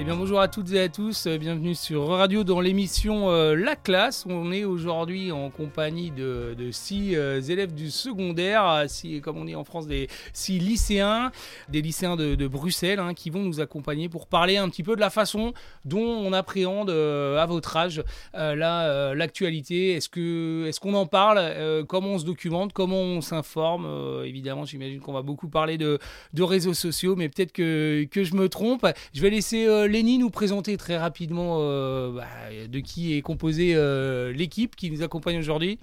Eh 0.00 0.04
bien 0.04 0.16
bonjour 0.16 0.40
à 0.40 0.48
toutes 0.48 0.72
et 0.72 0.80
à 0.80 0.88
tous, 0.88 1.26
euh, 1.26 1.36
bienvenue 1.36 1.74
sur 1.74 2.08
Radio 2.08 2.42
dans 2.42 2.62
l'émission 2.62 3.28
euh, 3.28 3.54
La 3.54 3.76
classe. 3.76 4.24
On 4.26 4.50
est 4.50 4.64
aujourd'hui 4.64 5.30
en 5.30 5.50
compagnie 5.50 6.10
de, 6.10 6.56
six 6.70 7.14
euh, 7.14 7.42
élèves 7.42 7.74
du 7.74 7.90
secondaire, 7.90 8.84
six, 8.86 9.20
comme 9.20 9.36
on 9.36 9.44
dit 9.44 9.54
en 9.54 9.62
France, 9.62 9.86
des 9.86 10.08
six 10.32 10.58
lycéens, 10.58 11.32
des 11.68 11.82
lycéens 11.82 12.16
de, 12.16 12.46
Bruxelles, 12.46 12.98
hein, 12.98 13.12
qui 13.12 13.28
vont 13.28 13.42
nous 13.42 13.60
accompagner 13.60 14.08
pour 14.08 14.26
parler 14.26 14.56
un 14.56 14.70
petit 14.70 14.82
peu 14.82 14.96
de 14.96 15.00
la 15.00 15.10
façon 15.10 15.52
dont 15.84 16.00
on 16.00 16.32
appréhende 16.32 16.88
à 16.88 17.44
votre 17.44 17.76
âge 17.76 18.02
la, 18.32 19.14
l'actualité. 19.14 19.92
Est-ce 19.92 20.08
que 20.08 20.64
est-ce 20.66 20.80
qu'on 20.80 20.94
en 20.94 21.04
parle 21.04 21.84
Comment 21.86 22.12
on 22.12 22.18
se 22.18 22.24
documente 22.24 22.72
Comment 22.72 23.02
on 23.02 23.20
s'informe 23.20 23.86
Évidemment, 24.24 24.64
j'imagine 24.64 25.00
qu'on 25.00 25.12
va 25.12 25.22
beaucoup 25.22 25.48
parler 25.48 25.76
de, 25.76 25.98
de 26.32 26.42
réseaux 26.42 26.74
sociaux, 26.74 27.16
mais 27.16 27.28
peut-être 27.28 27.52
que, 27.52 28.06
que 28.10 28.24
je 28.24 28.34
me 28.34 28.48
trompe. 28.48 28.86
Je 29.12 29.20
vais 29.20 29.30
laisser 29.30 29.66
Lenny 29.90 30.18
nous 30.18 30.30
présenter 30.30 30.76
très 30.76 30.96
rapidement 30.96 31.56
euh, 31.58 32.12
bah, 32.12 32.26
de 32.68 32.78
qui 32.78 33.16
est 33.16 33.22
composée 33.22 33.72
euh, 33.74 34.32
l'équipe 34.32 34.76
qui 34.76 34.88
nous 34.88 35.02
accompagne 35.02 35.38
aujourd'hui. 35.38 35.80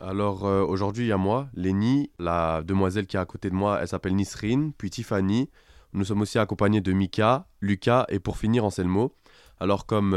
Alors 0.00 0.44
euh, 0.44 0.64
aujourd'hui, 0.64 1.04
il 1.04 1.08
y 1.08 1.12
a 1.12 1.16
moi, 1.16 1.48
Lénie, 1.54 2.10
la 2.18 2.62
demoiselle 2.64 3.06
qui 3.06 3.16
est 3.16 3.20
à 3.20 3.24
côté 3.24 3.50
de 3.50 3.54
moi, 3.54 3.78
elle 3.80 3.86
s'appelle 3.86 4.16
Nisrine, 4.16 4.72
puis 4.76 4.90
Tiffany. 4.90 5.48
Nous 5.92 6.04
sommes 6.04 6.20
aussi 6.22 6.38
accompagnés 6.38 6.80
de 6.80 6.92
Mika, 6.92 7.46
Lucas 7.60 8.06
et 8.08 8.18
pour 8.18 8.38
finir 8.38 8.64
Anselmo. 8.64 9.14
Alors 9.60 9.86
comme 9.86 10.16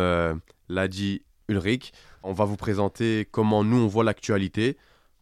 l'a 0.68 0.88
dit 0.88 1.22
Ulrich, 1.48 1.94
on 2.24 2.34
va 2.34 2.46
vous 2.46 2.58
présenter 2.58 3.28
comment 3.30 3.64
nous 3.64 3.78
on 3.78 3.88
voit 3.88 4.04
l'actualité. 4.04 4.78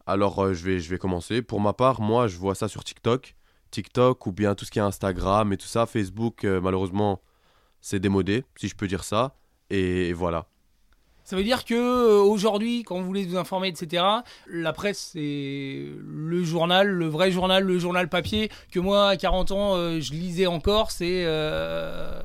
Alors 0.06 0.54
je, 0.54 0.64
vais, 0.64 0.80
je 0.80 0.88
vais 0.88 0.98
commencer. 0.98 1.42
Pour 1.42 1.60
ma 1.60 1.74
part, 1.74 2.00
moi 2.00 2.28
je 2.28 2.38
vois 2.38 2.54
ça 2.54 2.68
sur 2.68 2.82
TikTok. 2.82 3.36
TikTok 3.70 4.26
ou 4.26 4.32
bien 4.32 4.54
tout 4.54 4.64
ce 4.64 4.70
qui 4.70 4.78
est 4.78 4.82
Instagram 4.82 5.52
et 5.52 5.58
tout 5.58 5.66
ça. 5.66 5.84
Facebook, 5.84 6.44
malheureusement, 6.44 7.20
c'est 7.86 8.00
démodé, 8.00 8.44
si 8.56 8.66
je 8.66 8.74
peux 8.74 8.88
dire 8.88 9.04
ça. 9.04 9.36
Et, 9.70 10.08
et 10.08 10.12
voilà. 10.12 10.46
Ça 11.22 11.36
veut 11.36 11.44
dire 11.44 11.64
que 11.64 11.74
euh, 11.74 12.20
aujourd'hui, 12.20 12.82
quand 12.82 12.98
vous 12.98 13.06
voulez 13.06 13.24
vous 13.24 13.36
informer, 13.36 13.68
etc., 13.68 14.02
la 14.48 14.72
presse, 14.72 15.10
c'est 15.12 15.86
le 16.04 16.42
journal, 16.42 16.88
le 16.88 17.06
vrai 17.06 17.30
journal, 17.30 17.62
le 17.62 17.78
journal 17.78 18.08
papier, 18.08 18.50
que 18.72 18.80
moi, 18.80 19.10
à 19.10 19.16
40 19.16 19.52
ans, 19.52 19.76
euh, 19.76 20.00
je 20.00 20.12
lisais 20.14 20.46
encore. 20.46 20.90
C'est 20.90 21.22
euh, 21.26 22.20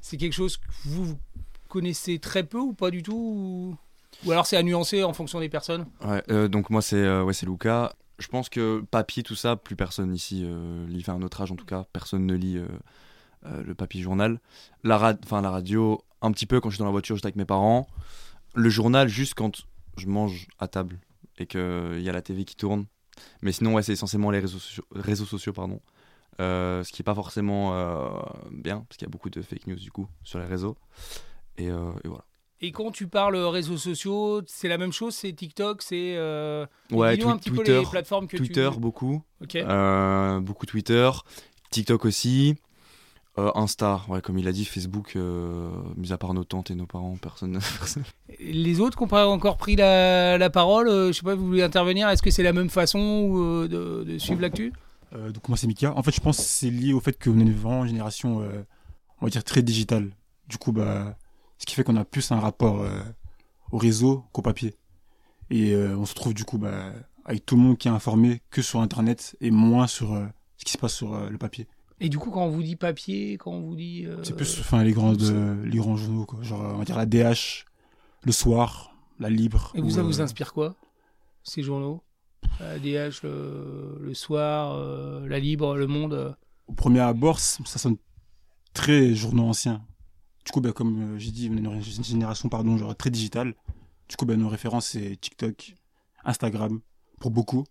c'est 0.00 0.16
quelque 0.16 0.32
chose 0.32 0.56
que 0.56 0.64
vous 0.86 1.18
connaissez 1.68 2.18
très 2.18 2.42
peu 2.42 2.58
ou 2.58 2.72
pas 2.72 2.90
du 2.90 3.02
tout 3.02 3.12
Ou, 3.12 3.76
ou 4.26 4.32
alors 4.32 4.46
c'est 4.46 4.56
à 4.56 4.62
nuancer 4.62 5.04
en 5.04 5.12
fonction 5.12 5.40
des 5.40 5.50
personnes? 5.50 5.84
Ouais, 6.02 6.22
euh, 6.30 6.48
donc 6.48 6.70
moi 6.70 6.80
c'est 6.80 6.96
euh, 6.96 7.22
ouais, 7.22 7.34
c'est 7.34 7.44
Lucas. 7.44 7.92
Je 8.18 8.28
pense 8.28 8.48
que 8.48 8.82
papier, 8.90 9.22
tout 9.22 9.34
ça, 9.34 9.56
plus 9.56 9.76
personne 9.76 10.14
ici 10.14 10.42
euh, 10.46 10.86
lit, 10.86 11.00
enfin 11.00 11.16
à 11.16 11.18
notre 11.18 11.42
âge 11.42 11.52
en 11.52 11.56
tout 11.56 11.66
cas, 11.66 11.84
personne 11.92 12.24
ne 12.24 12.34
lit 12.34 12.58
euh, 13.46 13.62
le 13.64 13.74
papier 13.74 14.02
journal. 14.02 14.40
La, 14.84 14.98
ra- 14.98 15.14
la 15.30 15.50
radio, 15.50 16.02
un 16.22 16.32
petit 16.32 16.46
peu 16.46 16.60
quand 16.60 16.70
je 16.70 16.74
suis 16.76 16.80
dans 16.80 16.86
la 16.86 16.90
voiture, 16.92 17.16
j'étais 17.16 17.26
avec 17.26 17.36
mes 17.36 17.44
parents. 17.44 17.86
Le 18.54 18.68
journal, 18.68 19.08
juste 19.08 19.34
quand 19.34 19.62
je 19.96 20.06
mange 20.06 20.46
à 20.58 20.68
table 20.68 20.98
et 21.38 21.46
qu'il 21.46 22.00
y 22.00 22.08
a 22.08 22.12
la 22.12 22.22
TV 22.22 22.44
qui 22.44 22.56
tourne. 22.56 22.86
Mais 23.42 23.52
sinon, 23.52 23.74
ouais, 23.74 23.82
c'est 23.82 23.92
essentiellement 23.92 24.30
les 24.30 24.40
réseaux 24.40 24.58
sociaux, 24.58 24.84
réseaux 24.94 25.24
sociaux 25.24 25.52
pardon. 25.52 25.80
Euh, 26.40 26.84
ce 26.84 26.92
qui 26.92 27.00
est 27.00 27.04
pas 27.04 27.14
forcément 27.14 27.74
euh, 27.74 28.08
bien, 28.50 28.84
parce 28.88 28.98
qu'il 28.98 29.06
y 29.06 29.10
a 29.10 29.10
beaucoup 29.10 29.30
de 29.30 29.40
fake 29.40 29.66
news 29.68 29.76
du 29.76 29.90
coup 29.90 30.06
sur 30.22 30.38
les 30.38 30.44
réseaux. 30.44 30.76
Et, 31.56 31.66
et 31.66 31.70
voilà. 32.08 32.24
Et 32.62 32.72
quand 32.72 32.90
tu 32.90 33.06
parles 33.06 33.36
réseaux 33.36 33.76
sociaux, 33.76 34.40
c'est 34.46 34.68
la 34.68 34.78
même 34.78 34.92
chose 34.92 35.14
C'est 35.14 35.32
TikTok 35.32 35.82
C'est. 35.82 36.14
Euh... 36.16 36.66
Ouais, 36.90 37.22
un 37.22 37.36
petit 37.36 37.50
Twitter, 37.50 37.64
peu 37.74 37.80
les 37.80 37.86
plateformes 37.86 38.26
que 38.28 38.36
Twitter 38.36 38.70
tu. 38.72 38.80
beaucoup. 38.80 39.22
Ok. 39.42 39.56
Euh, 39.56 40.40
beaucoup 40.40 40.64
Twitter, 40.66 41.10
TikTok 41.70 42.04
aussi, 42.06 42.56
euh, 43.38 43.50
Insta, 43.54 44.02
ouais, 44.08 44.20
comme 44.22 44.38
il 44.38 44.48
a 44.48 44.52
dit, 44.52 44.64
Facebook, 44.64 45.14
euh, 45.16 45.68
mis 45.96 46.12
à 46.12 46.18
part 46.18 46.32
nos 46.34 46.44
tantes 46.44 46.70
et 46.70 46.74
nos 46.74 46.86
parents, 46.86 47.16
personne. 47.20 47.52
personne- 47.78 48.04
Les 48.40 48.80
autres 48.80 48.96
qui 48.96 49.04
n'ont 49.04 49.08
pas 49.08 49.26
encore 49.28 49.56
pris 49.56 49.76
la, 49.76 50.38
la 50.38 50.50
parole, 50.50 50.88
euh, 50.88 51.08
je 51.08 51.18
sais 51.18 51.22
pas, 51.22 51.34
vous 51.34 51.46
voulez 51.46 51.62
intervenir? 51.62 52.08
Est-ce 52.08 52.22
que 52.22 52.30
c'est 52.30 52.42
la 52.42 52.52
même 52.52 52.70
façon 52.70 52.98
ou, 52.98 53.38
euh, 53.42 53.68
de, 53.68 54.04
de 54.10 54.18
suivre 54.18 54.40
l'actu? 54.40 54.72
Euh, 55.14 55.30
donc 55.30 55.48
moi 55.48 55.56
c'est 55.56 55.68
Mika. 55.68 55.94
En 55.96 56.02
fait 56.02 56.10
je 56.10 56.20
pense 56.20 56.36
que 56.38 56.42
c'est 56.42 56.68
lié 56.70 56.92
au 56.92 56.98
fait 57.00 57.22
qu'on 57.22 57.38
est 57.38 57.44
vraiment 57.50 57.84
une 57.84 57.88
génération, 57.90 58.40
euh, 58.40 58.64
on 59.20 59.26
va 59.26 59.30
dire 59.30 59.44
très 59.44 59.62
digitale. 59.62 60.10
Du 60.48 60.58
coup 60.58 60.72
bah 60.72 61.16
ce 61.58 61.64
qui 61.66 61.74
fait 61.76 61.84
qu'on 61.84 61.94
a 61.96 62.04
plus 62.04 62.32
un 62.32 62.40
rapport 62.40 62.80
euh, 62.82 62.88
au 63.70 63.78
réseau 63.78 64.24
qu'au 64.32 64.42
papier. 64.42 64.74
Et 65.50 65.74
euh, 65.74 65.96
on 65.96 66.06
se 66.06 66.14
trouve 66.14 66.34
du 66.34 66.44
coup 66.44 66.58
bah, 66.58 66.92
avec 67.24 67.46
tout 67.46 67.54
le 67.54 67.62
monde 67.62 67.78
qui 67.78 67.86
est 67.86 67.90
informé 67.92 68.42
que 68.50 68.62
sur 68.62 68.80
internet 68.80 69.36
et 69.40 69.52
moins 69.52 69.86
sur 69.86 70.12
euh, 70.12 70.26
ce 70.56 70.64
qui 70.64 70.72
se 70.72 70.78
passe 70.78 70.94
sur 70.94 71.14
euh, 71.14 71.30
le 71.30 71.38
papier. 71.38 71.68
Et 72.00 72.08
du 72.08 72.18
coup, 72.18 72.30
quand 72.30 72.44
on 72.44 72.50
vous 72.50 72.62
dit 72.62 72.76
papier, 72.76 73.38
quand 73.38 73.52
on 73.52 73.62
vous 73.62 73.76
dit. 73.76 74.04
euh, 74.06 74.22
C'est 74.22 74.36
plus 74.36 74.58
enfin 74.60 74.84
les 74.84 74.92
grands 74.92 75.12
les 75.12 75.78
grands 75.78 75.96
journaux 75.96 76.26
quoi. 76.26 76.42
Genre 76.42 76.60
on 76.60 76.78
va 76.78 76.84
dire 76.84 76.96
la 76.96 77.06
DH, 77.06 77.64
le 78.24 78.32
soir, 78.32 78.94
la 79.18 79.30
Libre. 79.30 79.72
Et 79.74 79.80
vous, 79.80 79.88
ou, 79.88 79.90
ça 79.90 80.02
vous 80.02 80.20
euh, 80.20 80.24
inspire 80.24 80.52
quoi 80.52 80.76
Ces 81.42 81.62
journaux? 81.62 82.02
La 82.60 82.78
DH, 82.78 83.22
le, 83.22 83.98
le 84.00 84.14
soir, 84.14 84.74
euh, 84.76 85.26
La 85.26 85.38
Libre, 85.38 85.76
Le 85.76 85.86
Monde 85.86 86.36
au 86.68 86.72
premier 86.72 87.00
abord, 87.00 87.38
ça 87.38 87.78
sonne 87.78 87.96
très 88.72 89.14
journaux 89.14 89.44
anciens. 89.44 89.84
Du 90.44 90.52
coup, 90.52 90.60
bah, 90.60 90.72
comme 90.72 91.18
j'ai 91.18 91.30
dit, 91.30 91.50
on 91.50 91.56
est 91.56 91.96
une 91.96 92.04
génération 92.04 92.48
pardon, 92.48 92.76
genre 92.76 92.96
très 92.96 93.10
digitale. 93.10 93.54
Du 94.08 94.16
coup, 94.16 94.26
bah, 94.26 94.36
nos 94.36 94.48
références, 94.48 94.86
c'est 94.88 95.16
TikTok, 95.20 95.74
Instagram, 96.24 96.80
pour 97.20 97.30
beaucoup. 97.30 97.64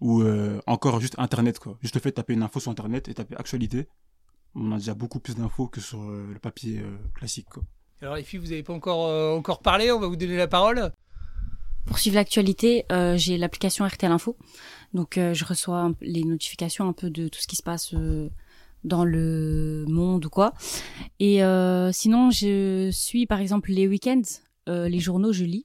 Ou 0.00 0.22
euh, 0.22 0.60
encore 0.66 1.00
juste 1.00 1.14
Internet, 1.18 1.58
quoi. 1.58 1.76
Juste 1.82 1.94
le 1.94 2.00
fait 2.00 2.10
de 2.10 2.14
taper 2.14 2.34
une 2.34 2.42
info 2.42 2.60
sur 2.60 2.70
Internet 2.70 3.08
et 3.08 3.14
taper 3.14 3.36
actualité. 3.36 3.88
On 4.54 4.72
a 4.72 4.78
déjà 4.78 4.94
beaucoup 4.94 5.20
plus 5.20 5.34
d'infos 5.34 5.66
que 5.66 5.80
sur 5.80 6.02
euh, 6.02 6.30
le 6.32 6.38
papier 6.38 6.80
euh, 6.80 6.96
classique, 7.14 7.48
quoi. 7.50 7.64
Alors, 8.00 8.14
les 8.14 8.22
filles, 8.22 8.38
vous 8.38 8.46
n'avez 8.46 8.62
pas 8.62 8.72
encore, 8.72 9.06
euh, 9.08 9.36
encore 9.36 9.60
parlé, 9.60 9.90
on 9.90 9.98
va 9.98 10.06
vous 10.06 10.16
donner 10.16 10.36
la 10.36 10.46
parole. 10.46 10.92
Pour 11.84 11.98
suivre 11.98 12.16
l'actualité, 12.16 12.84
euh, 12.92 13.16
j'ai 13.16 13.38
l'application 13.38 13.86
RTL 13.86 14.12
Info. 14.12 14.36
Donc 14.92 15.16
euh, 15.16 15.32
je 15.32 15.44
reçois 15.46 15.90
les 16.02 16.22
notifications 16.22 16.86
un 16.86 16.92
peu 16.92 17.08
de 17.08 17.28
tout 17.28 17.40
ce 17.40 17.46
qui 17.46 17.56
se 17.56 17.62
passe 17.62 17.94
euh, 17.94 18.28
dans 18.84 19.04
le 19.04 19.86
monde 19.88 20.26
ou 20.26 20.28
quoi. 20.28 20.52
Et 21.18 21.42
euh, 21.42 21.90
sinon, 21.90 22.30
je 22.30 22.90
suis 22.92 23.26
par 23.26 23.40
exemple 23.40 23.70
les 23.70 23.88
week-ends, 23.88 24.20
euh, 24.68 24.86
les 24.88 25.00
journaux, 25.00 25.32
je 25.32 25.44
lis. 25.44 25.64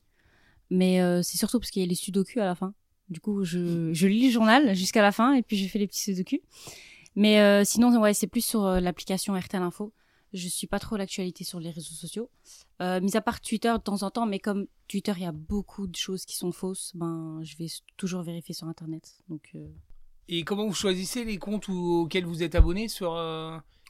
Mais 0.70 1.02
euh, 1.02 1.22
c'est 1.22 1.38
surtout 1.38 1.60
parce 1.60 1.72
qu'il 1.72 1.82
y 1.82 1.86
a 1.86 1.90
les 1.90 1.96
sudoku 1.96 2.40
à 2.40 2.46
la 2.46 2.56
fin. 2.56 2.74
Du 3.10 3.20
coup, 3.20 3.44
je, 3.44 3.94
je 3.94 4.08
lis 4.08 4.28
le 4.28 4.32
journal 4.32 4.76
jusqu'à 4.76 5.02
la 5.02 5.12
fin 5.12 5.34
et 5.34 5.42
puis 5.42 5.58
je 5.58 5.68
fais 5.68 5.80
les 5.80 5.88
petits 5.88 6.02
sudoku. 6.02 6.40
Mais 7.16 7.40
euh, 7.40 7.64
sinon, 7.64 7.92
c'est 8.14 8.28
plus 8.28 8.46
sur 8.46 8.66
euh, 8.66 8.80
l'application 8.80 9.38
RTL 9.38 9.62
Info. 9.62 9.94
Je 10.34 10.48
suis 10.48 10.66
pas 10.66 10.80
trop 10.80 10.98
l'actualité 10.98 11.44
sur 11.44 11.60
les 11.60 11.70
réseaux 11.70 11.94
sociaux. 11.94 12.30
Euh, 12.82 13.00
mis 13.02 13.16
à 13.16 13.22
part 13.22 13.40
Twitter 13.40 13.72
de 13.72 13.78
temps 13.78 14.02
en 14.02 14.10
temps, 14.10 14.26
mais 14.26 14.40
comme 14.40 14.66
Twitter, 14.88 15.14
il 15.18 15.24
y 15.24 15.28
a 15.28 15.32
beaucoup 15.32 15.86
de 15.86 15.96
choses 15.96 16.26
qui 16.26 16.36
sont 16.36 16.52
fausses, 16.52 16.92
ben, 16.96 17.40
je 17.44 17.56
vais 17.58 17.68
toujours 17.98 18.24
vérifier 18.24 18.56
sur 18.56 18.68
Internet. 18.68 19.20
Et 20.28 20.44
comment 20.44 20.66
vous 20.66 20.74
choisissez 20.74 21.24
les 21.24 21.38
comptes 21.38 21.70
auxquels 21.70 22.26
vous 22.26 22.42
êtes 22.42 22.56
abonné 22.56 22.88
sur, 22.88 23.16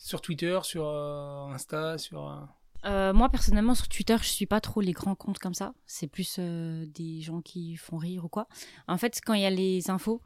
sur 0.01 0.21
Twitter, 0.21 0.59
sur 0.63 0.89
Insta, 0.89 1.97
sur. 1.97 2.45
Euh, 2.85 3.13
moi, 3.13 3.29
personnellement, 3.29 3.75
sur 3.75 3.87
Twitter, 3.87 4.15
je 4.21 4.27
suis 4.27 4.45
pas 4.45 4.61
trop 4.61 4.81
les 4.81 4.91
grands 4.91 5.15
comptes 5.15 5.39
comme 5.39 5.53
ça. 5.53 5.73
C'est 5.85 6.07
plus 6.07 6.37
euh, 6.39 6.85
des 6.87 7.21
gens 7.21 7.41
qui 7.41 7.75
font 7.75 7.97
rire 7.97 8.25
ou 8.25 8.29
quoi. 8.29 8.47
En 8.87 8.97
fait, 8.97 9.19
quand 9.25 9.33
il 9.33 9.41
y 9.41 9.45
a 9.45 9.49
les 9.49 9.89
infos, 9.89 10.21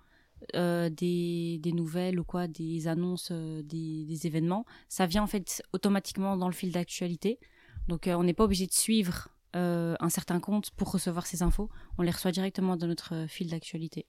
euh, 0.56 0.90
des, 0.90 1.59
nouvelles 1.73 2.19
ou 2.19 2.23
quoi, 2.23 2.47
des 2.47 2.88
annonces, 2.88 3.31
des, 3.31 4.06
des 4.06 4.28
événements, 4.28 4.66
ça 4.90 5.06
vient 5.06 5.23
en 5.23 5.28
fait 5.28 5.62
automatiquement 5.73 6.38
dans 6.38 6.47
le 6.47 6.53
fil 6.53 6.72
d'actualité. 6.72 7.40
Donc, 7.88 8.09
on 8.12 8.23
n'est 8.23 8.34
pas 8.34 8.44
obligé 8.44 8.66
de 8.66 8.74
suivre 8.74 9.29
un 9.53 10.09
certain 10.09 10.39
compte 10.39 10.69
pour 10.72 10.91
recevoir 10.91 11.25
ces 11.25 11.42
infos. 11.42 11.69
On 11.98 12.03
les 12.03 12.12
reçoit 12.12 12.31
directement 12.31 12.77
dans 12.77 12.86
notre 12.86 13.25
fil 13.27 13.50
d'actualité. 13.50 14.06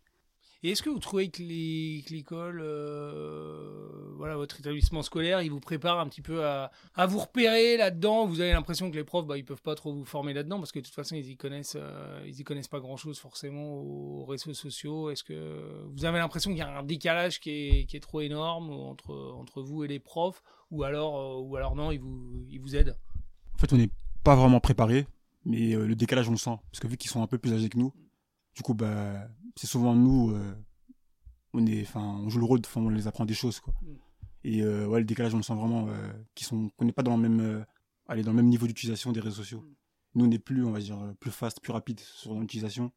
Et 0.65 0.71
est-ce 0.71 0.83
que 0.83 0.91
vous 0.91 0.99
trouvez 0.99 1.31
que 1.31 1.41
l'école, 1.41 2.61
euh, 2.61 4.13
voilà, 4.17 4.35
votre 4.35 4.59
établissement 4.59 5.03
scolaire, 5.03 5.41
il 5.41 5.53
vous 5.53 5.61
prépare 5.61 6.01
un 6.01 6.09
petit 6.09 6.21
peu 6.21 6.45
à, 6.45 6.73
vous 7.07 7.21
repérer 7.21 7.77
là-dedans? 7.77 8.27
Vous 8.27 8.41
avez 8.41 8.53
l'impression 8.53 8.91
que 8.91 8.97
les 8.97 9.05
profs, 9.05 9.25
bah, 9.25 9.39
ils 9.39 9.45
peuvent 9.45 9.63
pas 9.63 9.77
trop 9.77 9.93
vous 9.93 10.05
former 10.05 10.33
là-dedans 10.33 10.59
parce 10.59 10.73
que 10.73 10.81
de 10.81 10.85
toute 10.85 10.97
façon, 10.97 11.15
ils 11.15 11.31
y 11.31 11.37
connaissent, 11.37 11.77
euh, 11.77 12.29
pas 12.73 12.81
grand-chose 12.81 13.21
forcément 13.21 13.77
aux 13.77 14.25
réseaux 14.25 14.53
sociaux. 14.53 15.11
Est-ce 15.11 15.23
que 15.23 15.87
vous 15.93 16.05
avez 16.05 16.19
l'impression 16.19 16.51
qu'il 16.51 16.59
y 16.59 16.63
a 16.63 16.79
un 16.79 16.83
décalage 16.83 17.39
qui 17.39 17.87
est, 17.89 18.03
trop 18.03 18.21
énorme 18.21 18.71
entre, 18.71 19.63
vous 19.63 19.85
et 19.85 19.89
les 19.89 20.01
profs? 20.01 20.43
Ou 20.73 20.83
alors, 20.83 21.41
euh, 21.41 21.75
non, 21.77 21.93
ils 21.93 22.01
vous, 22.01 22.75
aident? 22.75 22.97
En 23.55 23.59
fait, 23.59 23.73
on 23.73 23.77
n'est 23.77 23.91
pas 24.25 24.35
vraiment 24.35 24.59
préparé, 24.59 25.07
mais 25.45 25.77
le 25.77 25.95
décalage, 25.95 26.27
on 26.29 26.33
le 26.33 26.37
sent. 26.37 26.59
Parce 26.73 26.81
que 26.81 26.89
vu 26.89 26.97
qu'ils 26.97 27.13
sont 27.13 27.23
un 27.23 27.29
peu 27.29 27.39
plus 27.39 27.53
âgés 27.53 27.69
que 27.69 27.79
nous, 27.79 27.93
du 28.59 28.63
coup, 28.65 28.75
bah, 28.75 29.29
c'est 29.55 29.69
souvent 29.69 29.95
nous, 29.95 30.33
euh, 30.33 30.53
on, 31.53 31.65
est, 31.65 31.83
enfin, 31.83 32.03
on 32.03 32.29
joue 32.29 32.41
le 32.41 32.45
rôle, 32.45 32.61
on 32.75 32.89
les 32.89 33.07
apprend 33.07 33.25
des 33.25 33.33
choses. 33.33 33.61
Quoi. 33.61 33.73
Mm. 33.83 33.87
Et 34.43 34.63
euh, 34.63 34.85
ouais, 34.89 34.99
le 34.99 35.05
décalage, 35.05 35.33
on 35.33 35.37
le 35.37 35.45
sent 35.45 35.55
vraiment, 35.55 35.87
euh, 35.89 36.13
qu'on 36.77 36.85
n'est 36.85 36.91
pas 36.91 37.05
dans 37.05 37.17
le 37.17 37.23
même, 37.23 37.65
allez, 38.09 38.25
dans 38.25 38.33
le 38.33 38.37
même 38.37 38.49
niveau 38.49 38.67
d'utilisation 38.67 39.13
des 39.13 39.21
réseaux 39.21 39.37
sociaux. 39.37 39.65
Nous, 40.17 40.25
on 40.25 40.31
est 40.33 40.41
plus, 40.41 40.65
on 40.65 40.73
va 40.73 40.81
dire, 40.81 40.99
plus 41.21 41.31
fast, 41.31 41.61
plus 41.61 41.73
rapide 41.73 42.01
sur 42.01 42.35
l'utilisation. 42.35 42.91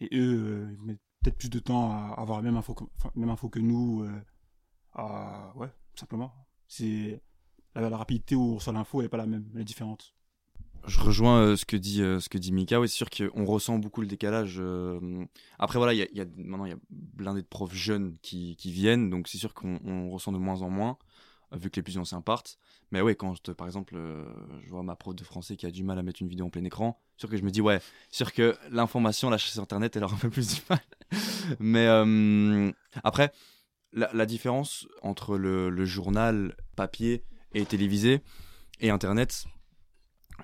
Et 0.00 0.10
eux, 0.12 0.68
ils 0.78 0.84
mettent 0.84 1.00
peut-être 1.22 1.38
plus 1.38 1.48
de 1.48 1.60
temps 1.60 1.92
à 1.92 2.14
avoir 2.18 2.36
la 2.36 2.42
même 2.42 2.58
info 2.58 2.74
que, 2.74 2.84
même 3.14 3.30
info 3.30 3.48
que 3.48 3.58
nous. 3.58 4.06
à, 4.92 5.54
ouais, 5.56 5.72
simplement. 5.94 6.30
C'est 6.68 7.22
la, 7.74 7.88
la 7.88 7.96
rapidité 7.96 8.34
où 8.34 8.42
on 8.42 8.54
reçoit 8.56 8.74
l'info 8.74 9.00
n'est 9.00 9.08
pas 9.08 9.16
la 9.16 9.24
même, 9.24 9.48
elle 9.54 9.62
est 9.62 9.64
différente. 9.64 10.14
Je 10.86 11.00
rejoins 11.00 11.40
euh, 11.40 11.56
ce 11.56 11.64
que 11.64 11.76
dit 11.76 12.00
euh, 12.00 12.20
ce 12.20 12.28
que 12.28 12.38
dit 12.38 12.52
Mika. 12.52 12.78
Oui, 12.80 12.88
c'est 12.88 12.96
sûr 12.96 13.10
qu'on 13.10 13.44
ressent 13.44 13.78
beaucoup 13.78 14.00
le 14.00 14.06
décalage. 14.06 14.56
euh. 14.60 15.24
Après 15.58 15.78
voilà, 15.78 15.92
il 15.92 15.98
y 15.98 16.20
a, 16.20 16.24
maintenant 16.36 16.64
il 16.64 16.70
y 16.70 16.74
a 16.74 16.78
blindé 16.90 17.42
de 17.42 17.46
profs 17.46 17.74
jeunes 17.74 18.16
qui, 18.22 18.56
qui 18.56 18.70
viennent, 18.70 19.10
donc 19.10 19.26
c'est 19.26 19.38
sûr 19.38 19.52
qu'on 19.52 19.80
on 19.84 20.10
ressent 20.10 20.32
de 20.32 20.38
moins 20.38 20.62
en 20.62 20.70
moins 20.70 20.96
vu 21.52 21.70
que 21.70 21.76
les 21.76 21.82
plus 21.82 21.98
anciens 21.98 22.20
partent. 22.20 22.58
Mais 22.92 23.00
ouais, 23.00 23.14
quand 23.14 23.34
je 23.34 23.52
par 23.52 23.66
exemple, 23.66 23.96
je 24.62 24.68
vois 24.68 24.82
ma 24.82 24.96
prof 24.96 25.14
de 25.14 25.24
français 25.24 25.56
qui 25.56 25.66
a 25.66 25.70
du 25.70 25.82
mal 25.82 25.98
à 25.98 26.02
mettre 26.02 26.22
une 26.22 26.28
vidéo 26.28 26.46
en 26.46 26.50
plein 26.50 26.64
écran, 26.64 27.00
c'est 27.16 27.20
sûr 27.20 27.30
que 27.30 27.36
je 27.36 27.42
me 27.42 27.50
dis 27.50 27.60
ouais, 27.60 27.80
c'est 28.10 28.18
sûr 28.18 28.32
que 28.32 28.56
l'information, 28.70 29.30
la 29.30 29.38
sur 29.38 29.62
internet, 29.62 29.96
elle 29.96 30.04
aura 30.04 30.14
un 30.14 30.18
peu 30.18 30.30
plus 30.30 30.54
du 30.54 30.60
mal. 30.68 30.80
Mais 31.60 31.86
après, 33.02 33.32
la, 33.92 34.26
différence 34.26 34.86
entre 35.02 35.36
le 35.36 35.84
journal 35.84 36.56
papier 36.76 37.24
et 37.54 37.64
télévisé 37.64 38.20
et 38.80 38.90
internet, 38.90 39.46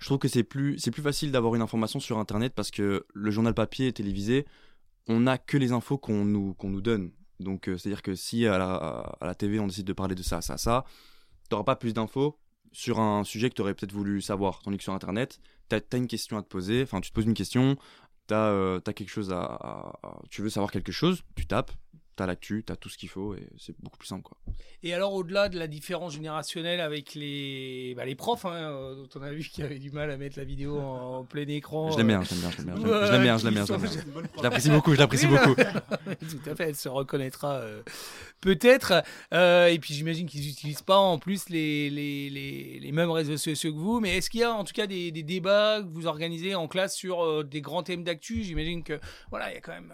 je 0.03 0.09
trouve 0.09 0.19
que 0.19 0.27
c'est 0.27 0.43
plus, 0.43 0.77
plus 0.91 1.03
facile 1.03 1.31
d'avoir 1.31 1.55
une 1.55 1.63
information 1.63 2.01
sur 2.01 2.19
internet 2.19 2.55
parce 2.57 2.73
que 2.73 3.07
le 3.15 3.31
journal 3.31 3.55
papier 3.55 3.87
et 3.87 3.93
télévisé, 3.93 4.47
on 5.07 5.21
n'a 5.21 5.39
que 5.39 5.57
les 5.57 5.71
infos 5.71 5.97
qu'on 5.97 6.25
nous, 6.25 6.57
nous 6.61 6.81
donne. 6.81 7.13
Donc, 7.39 7.69
euh, 7.69 7.79
c'est-à-dire 7.79 8.03
que 8.03 8.17
si 8.17 8.45
à 8.49 8.59
la, 8.59 9.35
TV 9.37 9.61
on 9.61 9.69
décide 9.69 9.87
de 9.87 9.93
parler 9.93 10.17
de 10.17 10.23
ça, 10.25 10.43
ça, 10.43 10.59
ça, 10.59 10.85
t'auras 11.49 11.63
pas 11.63 11.77
plus 11.77 11.95
d'infos 11.95 12.37
sur 12.73 12.99
un 12.99 13.23
sujet 13.23 13.49
que 13.49 13.55
tu 13.55 13.63
aurais 13.63 13.75
peut-être 13.75 13.93
voulu 13.93 14.21
savoir. 14.21 14.61
Tandis 14.63 14.77
que 14.79 14.83
sur 14.83 14.93
internet, 14.93 15.39
t'as 15.69 15.79
as 15.93 15.97
une 15.97 16.09
question 16.09 16.37
à 16.37 16.43
te 16.43 16.49
poser, 16.49 16.83
enfin, 16.83 17.01
tu 17.01 17.11
te 17.11 17.15
poses 17.15 17.27
une 17.27 17.35
question, 17.35 17.77
t'as 18.27 18.49
euh, 18.49 18.81
quelque 18.81 19.09
chose 19.09 19.31
à- 19.33 19.93
Tu 20.31 20.43
veux 20.43 20.51
savoir 20.51 20.73
quelque 20.73 20.91
chose, 20.91 21.23
tu 21.37 21.47
tapes, 21.47 21.71
t'as 22.17 22.27
l'actu, 22.27 22.63
t'as 22.65 22.77
tout 22.77 22.89
ce 22.89 22.99
qu'il 22.99 23.09
faut 23.09 23.35
et 23.35 23.47
c'est 23.59 23.75
beaucoup 23.81 23.99
plus 23.99 24.09
simple, 24.09 24.23
quoi. 24.23 24.37
Et 24.85 24.93
alors, 24.95 25.15
au-delà 25.15 25.49
de 25.49 25.59
la 25.59 25.69
différence 25.69 26.15
générationnelle 26.15 26.81
avec 26.81 27.15
les, 27.15 27.95
bah, 27.97 28.05
les 28.05 28.15
profs, 28.17 28.45
hein, 28.45 28.53
euh, 28.53 28.95
dont 28.97 29.09
on 29.15 29.23
a 29.23 29.33
vu 29.33 29.43
qu'ils 29.45 29.63
avaient 29.65 29.79
du 29.79 29.91
mal 29.93 30.11
à 30.11 30.17
mettre 30.17 30.37
la 30.39 30.45
vidéo 30.45 30.79
en, 30.79 31.19
en 31.19 31.25
plein 31.25 31.47
écran. 31.47 31.93
Je 31.93 31.99
l'aime 31.99 32.09
bien, 32.09 32.23
je 32.23 32.35
l'aime 32.35 32.41
bien, 32.41 32.51
je 32.51 32.57
l'aime 32.57 32.67
bien, 32.67 32.77
je 32.77 33.13
l'aime 33.13 33.23
bien, 33.23 33.37
je 33.37 33.45
l'aime 33.45 33.55
bien, 33.55 33.67
je 33.67 33.73
l'aime 33.73 33.81
bien, 33.81 33.91
je 33.91 33.99
l'aime 33.99 34.13
bien. 34.13 34.31
Je 34.37 34.43
l'apprécie 34.43 34.71
beaucoup, 34.71 34.95
je 34.95 34.99
l'apprécie 34.99 35.27
beaucoup. 35.27 35.55
Tout 35.55 36.51
à 36.51 36.55
fait, 36.57 36.69
elle 36.69 36.75
se 36.75 36.89
reconnaîtra 36.89 37.55
euh, 37.55 37.83
peut-être. 38.41 39.05
Euh, 39.33 39.69
et 39.69 39.79
puis 39.79 39.95
j'imagine 39.95 40.27
qu'ils 40.27 40.45
n'utilisent 40.45 40.83
pas 40.83 40.99
en 40.99 41.19
plus 41.19 41.49
les, 41.49 41.89
les, 41.91 42.29
les, 42.29 42.81
les 42.81 42.93
mêmes 42.93 43.11
réseaux 43.11 43.37
sociaux 43.37 43.73
que 43.73 43.79
vous. 43.79 44.01
Mais 44.01 44.17
est-ce 44.17 44.31
qu'il 44.31 44.41
y 44.41 44.45
a 44.45 44.53
en 44.53 44.65
tout 44.65 44.75
cas 44.75 44.89
des, 44.89 45.13
des 45.13 45.23
débats 45.23 45.81
que 45.81 45.89
vous 45.89 46.07
organisez 46.07 46.55
en 46.57 46.67
classe 46.67 46.97
sur 46.97 47.25
euh, 47.25 47.45
des 47.45 47.61
grands 47.61 47.85
thèmes 47.85 48.03
d'actu? 48.03 48.43
J'imagine 48.43 48.83
que 48.83 48.99
voilà, 49.31 49.51
il 49.51 49.55
y 49.55 49.59
a 49.59 49.61
quand 49.61 49.73
même 49.73 49.93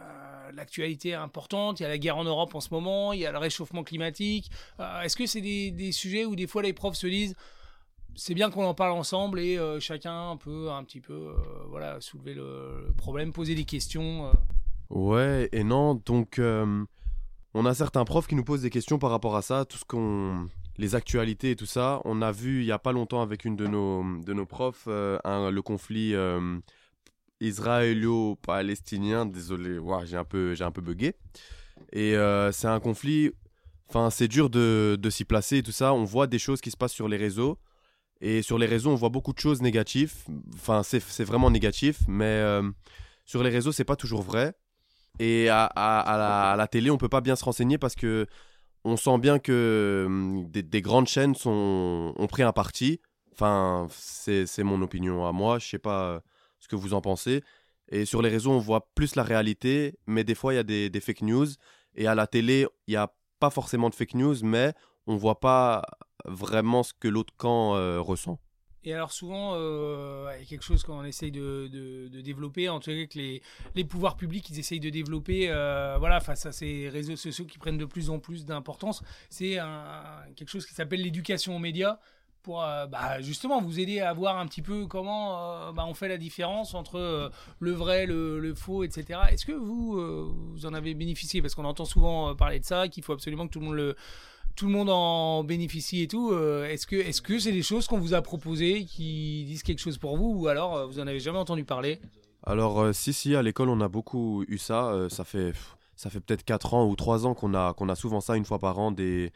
l'actualité 0.55 1.15
importante. 1.15 1.79
Il 1.81 1.83
y 1.83 1.87
a 1.87 1.91
la 1.91 1.99
guerre 1.99 2.08
en 2.17 2.25
Europe 2.25 2.55
en 2.55 2.61
ce 2.61 2.73
moment, 2.73 3.13
il 3.13 3.21
y 3.21 3.27
a 3.27 3.33
le 3.33 3.39
réchauffement 3.39 3.85
climatique. 3.85 4.51
Euh, 4.81 5.03
est-ce 5.03 5.17
que 5.17 5.27
c'est 5.27 5.41
des, 5.41 5.93
sujets 5.93 6.25
où 6.25 6.37
des 6.37 6.47
fois 6.47 6.63
les 6.63 6.73
profs 6.73 6.97
se 6.97 7.07
disent 7.07 7.35
c'est 8.19 8.35
bien 8.35 8.51
qu'on 8.51 8.65
en 8.65 8.75
parle 8.75 8.93
ensemble 8.93 9.39
et 9.39 9.57
euh, 9.57 9.79
chacun 9.79 10.37
peut 10.39 10.71
un 10.71 10.83
petit 10.83 11.01
peu 11.01 11.13
euh, 11.13 11.35
voilà 11.69 12.01
soulever 12.01 12.35
le, 12.35 12.93
problème, 12.97 13.33
poser 13.33 13.55
des 13.55 13.65
questions. 13.65 14.27
euh. 14.27 14.33
Ouais 14.91 15.49
et 15.53 15.63
non, 15.63 15.95
donc 15.95 16.41
on 17.55 17.67
a 17.67 17.75
certains 17.75 18.05
profs 18.05 18.27
qui 18.27 18.35
nous 18.35 18.45
posent 18.45 18.63
des 18.63 18.71
questions 18.71 18.99
par 18.99 19.11
rapport 19.11 19.37
à 19.37 19.43
ça, 19.43 19.65
tout 19.65 19.79
ce 19.79 19.85
qu'on, 19.85 20.49
les 20.79 20.95
actualités 20.95 21.53
et 21.53 21.57
tout 21.57 21.67
ça. 21.67 22.01
On 22.05 22.21
a 22.21 22.33
vu 22.33 22.61
il 22.61 22.67
y 22.67 22.73
a 22.73 22.79
pas 22.79 22.93
longtemps 22.93 23.23
avec 23.23 23.45
une 23.45 23.55
de 23.55 23.67
nos 23.67 24.03
de 24.21 24.33
nos 24.33 24.47
profs 24.47 24.87
le 24.87 25.61
conflit 25.61 26.15
israélo-palestinien. 27.41 29.27
Désolé, 29.27 29.79
j'ai 30.07 30.17
un 30.17 30.25
peu 30.25 30.55
j'ai 30.55 30.65
un 30.65 30.73
peu 30.73 30.81
bugué. 30.81 31.15
Et 31.93 32.17
euh, 32.17 32.53
c'est 32.53 32.69
un 32.69 32.81
conflit. 32.81 33.31
Enfin, 33.89 34.11
c'est 34.11 34.29
dur 34.29 34.51
de, 34.51 34.97
de 35.01 35.11
s'y 35.11 35.25
placer 35.25 35.59
et 35.59 35.63
tout 35.63 35.73
ça. 35.73 35.95
On 35.95 36.05
voit 36.05 36.27
des 36.27 36.39
choses 36.39 36.61
qui 36.61 36.71
se 36.71 36.77
passent 36.77 36.93
sur 36.93 37.09
les 37.09 37.17
réseaux. 37.17 37.59
Et 38.21 38.43
sur 38.43 38.59
les 38.59 38.67
réseaux, 38.67 38.91
on 38.91 38.97
voit 38.97 39.11
beaucoup 39.11 39.33
de 39.33 39.39
choses 39.39 39.63
négatives. 39.63 40.15
Enfin, 40.55 40.83
c'est 40.83 41.25
vraiment 41.25 41.51
négatif, 41.51 42.01
mais 42.09 42.25
euh, 42.27 42.63
sur 43.25 43.43
les 43.45 43.51
réseaux, 43.51 43.73
c'est 43.73 43.85
pas 43.85 43.97
toujours 43.97 44.23
vrai. 44.23 44.55
Et 45.21 45.49
à, 45.49 45.65
à- 45.67 46.57
la, 46.57 46.69
télé, 46.69 46.91
on 46.91 46.99
peut 46.99 47.09
pas 47.09 47.21
bien 47.21 47.37
se 47.37 47.45
renseigner 47.45 47.79
parce 47.79 47.95
que 47.95 48.27
on 48.85 48.97
sent 48.97 49.19
bien 49.19 49.39
que 49.39 50.05
hum, 50.07 50.49
des, 50.51 50.63
des 50.63 50.83
grandes 50.83 51.09
chaînes 51.09 51.35
sont, 51.35 52.15
ont 52.17 52.27
pris 52.27 52.43
un 52.43 52.53
parti. 52.53 53.01
Enfin, 53.33 53.89
c'est 53.91 54.47
c'est 54.47 54.65
mon 54.65 54.83
opinion 54.83 55.27
à 55.27 55.33
moi. 55.33 55.59
Je 55.59 55.67
sais 55.69 55.79
pas 55.79 56.03
euh, 56.11 56.21
ce 56.61 56.69
que 56.69 56.77
vous 56.77 56.95
en 56.95 57.01
pensez. 57.01 57.43
Et 57.91 58.05
sur 58.05 58.23
les 58.23 58.29
réseaux, 58.29 58.53
on 58.53 58.59
voit 58.59 58.89
plus 58.95 59.17
la 59.17 59.23
réalité, 59.23 59.99
mais 60.07 60.25
des 60.25 60.35
fois, 60.35 60.53
il 60.53 60.57
y 60.57 60.61
a 60.61 60.63
des, 60.63 61.01
fake 61.01 61.23
news. 61.23 61.47
Et 61.95 62.07
à 62.07 62.15
la 62.15 62.27
télé, 62.27 62.67
il 62.87 62.91
n'y 62.91 62.97
a 62.97 63.13
pas 63.41 63.51
forcément 63.51 63.89
de 63.89 63.95
fake 63.95 64.15
news, 64.15 64.37
mais 64.43 64.75
on 65.07 65.17
voit 65.17 65.41
pas 65.41 65.83
vraiment 66.25 66.83
ce 66.83 66.93
que 66.93 67.09
l'autre 67.09 67.33
camp 67.37 67.77
euh, 67.77 68.01
ressent. 68.01 68.39
Et 68.85 68.95
alors 68.95 69.13
souvent, 69.13 69.55
euh, 69.55 70.31
quelque 70.49 70.63
chose 70.63 70.85
qu'on 70.85 71.05
essaye 71.05 71.33
de, 71.33 72.09
développer, 72.23 72.69
en 72.69 72.79
tout 72.79 72.91
cas 72.91 73.07
que 73.07 73.19
les, 73.75 73.85
pouvoirs 73.85 74.17
publics, 74.17 74.49
ils 74.51 74.59
essayent 74.59 74.81
de 74.81 74.91
développer, 74.91 75.51
euh, 75.51 75.97
voilà, 75.99 76.21
face 76.21 76.47
à 76.47 76.53
ces 76.53 76.89
réseaux 76.89 77.17
sociaux 77.17 77.45
qui 77.45 77.59
prennent 77.59 77.77
de 77.77 77.85
plus 77.85 78.09
en 78.09 78.19
plus 78.19 78.45
d'importance, 78.45 79.03
c'est 79.31 79.59
quelque 80.37 80.49
chose 80.49 80.65
qui 80.65 80.75
s'appelle 80.75 81.03
l'éducation 81.03 81.57
aux 81.57 81.59
médias 81.59 81.99
pour 82.43 82.63
euh, 82.63 82.87
bah, 82.87 83.21
justement 83.21 83.61
vous 83.61 83.81
aider 83.81 84.01
à 84.01 84.13
voir 84.13 84.39
un 84.39 84.47
petit 84.47 84.63
peu 84.63 84.87
comment 84.87 85.69
euh, 85.69 85.73
bah, 85.73 85.85
on 85.87 85.95
fait 85.95 86.09
la 86.09 86.19
différence 86.19 86.75
entre 86.75 86.99
euh, 86.99 87.29
le 87.61 87.73
vrai, 87.73 88.07
le, 88.07 88.55
faux, 88.55 88.85
etc. 88.85 89.21
Est-ce 89.31 89.45
que 89.45 89.53
vous, 89.53 90.01
vous 90.53 90.67
en 90.67 90.75
avez 90.75 90.95
bénéficié? 90.95 91.43
Parce 91.43 91.55
qu'on 91.55 91.65
entend 91.65 91.85
souvent 91.85 92.35
parler 92.35 92.61
de 92.61 92.65
ça, 92.65 92.89
qu'il 92.89 93.03
faut 93.05 93.13
absolument 93.13 93.47
que 93.47 93.53
tout 93.53 93.61
le 93.61 93.67
monde 93.67 93.75
le, 93.75 93.97
tout 94.57 94.67
le 94.67 94.73
monde 94.73 94.91
en 94.91 95.45
bénéficie 95.45 96.03
et 96.03 96.09
tout. 96.09 96.33
est-ce 96.35 96.87
que 96.87 96.97
est-ce 96.97 97.39
c'est 97.39 97.53
des 97.53 97.63
choses 97.63 97.87
qu'on 97.87 97.99
vous 97.99 98.15
a 98.15 98.23
proposées 98.23 98.85
qui 98.85 99.45
disent 99.47 99.63
quelque 99.63 99.81
chose 99.81 99.99
pour 99.99 100.17
vous 100.17 100.35
ou 100.41 100.49
alors 100.49 100.89
vous 100.89 100.99
en 100.99 101.07
avez 101.07 101.21
jamais 101.21 101.39
entendu 101.39 101.65
parler? 101.65 102.01
Alors, 102.45 102.95
si, 102.95 103.13
si, 103.13 103.37
à 103.37 103.43
l'école, 103.43 103.69
on 103.69 103.81
a 103.81 103.89
beaucoup 103.89 104.45
eu 104.49 104.59
ça. 104.59 105.09
ça 105.11 105.25
fait, 105.25 105.53
ça 105.97 106.11
fait 106.11 106.21
peut-être 106.21 106.45
4 106.45 106.75
ans 106.75 106.87
ou 106.87 106.97
3 106.97 107.27
ans 107.27 107.35
qu'on 107.35 107.55
a, 107.55 107.75
qu'on 107.75 107.89
a 107.89 107.95
souvent 107.95 108.21
ça 108.21 108.37
une 108.37 108.45
fois 108.45 108.59
par 108.59 108.79
an, 108.79 108.91
des, 108.91 109.33